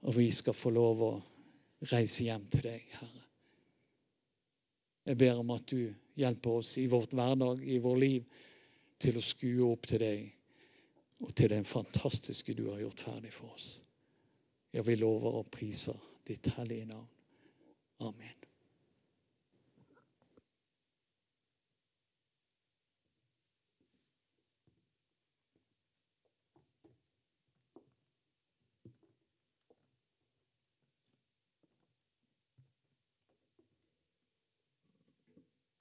Og 0.06 0.16
vi 0.18 0.30
skal 0.34 0.56
få 0.58 0.72
lov 0.74 1.04
å 1.06 1.12
reise 1.92 2.26
hjem 2.26 2.48
til 2.54 2.66
deg, 2.66 2.86
Herre. 2.98 3.24
Jeg 5.08 5.20
ber 5.22 5.40
om 5.40 5.54
at 5.56 5.70
du 5.72 5.94
hjelper 6.20 6.60
oss 6.60 6.74
i 6.82 6.88
vårt 6.92 7.14
hverdag, 7.16 7.62
i 7.64 7.78
vår 7.80 8.00
liv, 8.02 8.26
til 9.00 9.20
å 9.20 9.24
skue 9.24 9.70
opp 9.70 9.86
til 9.88 10.02
deg 10.02 10.26
og 11.24 11.34
til 11.38 11.54
den 11.54 11.66
fantastiske 11.66 12.54
du 12.58 12.68
har 12.72 12.82
gjort 12.82 13.06
ferdig 13.08 13.32
for 13.34 13.54
oss. 13.54 13.70
Ja, 14.74 14.84
vi 14.86 14.98
lover 15.00 15.40
og 15.40 15.52
priser 15.54 15.98
ditt 16.28 16.50
hellige 16.58 16.90
navn. 16.90 17.08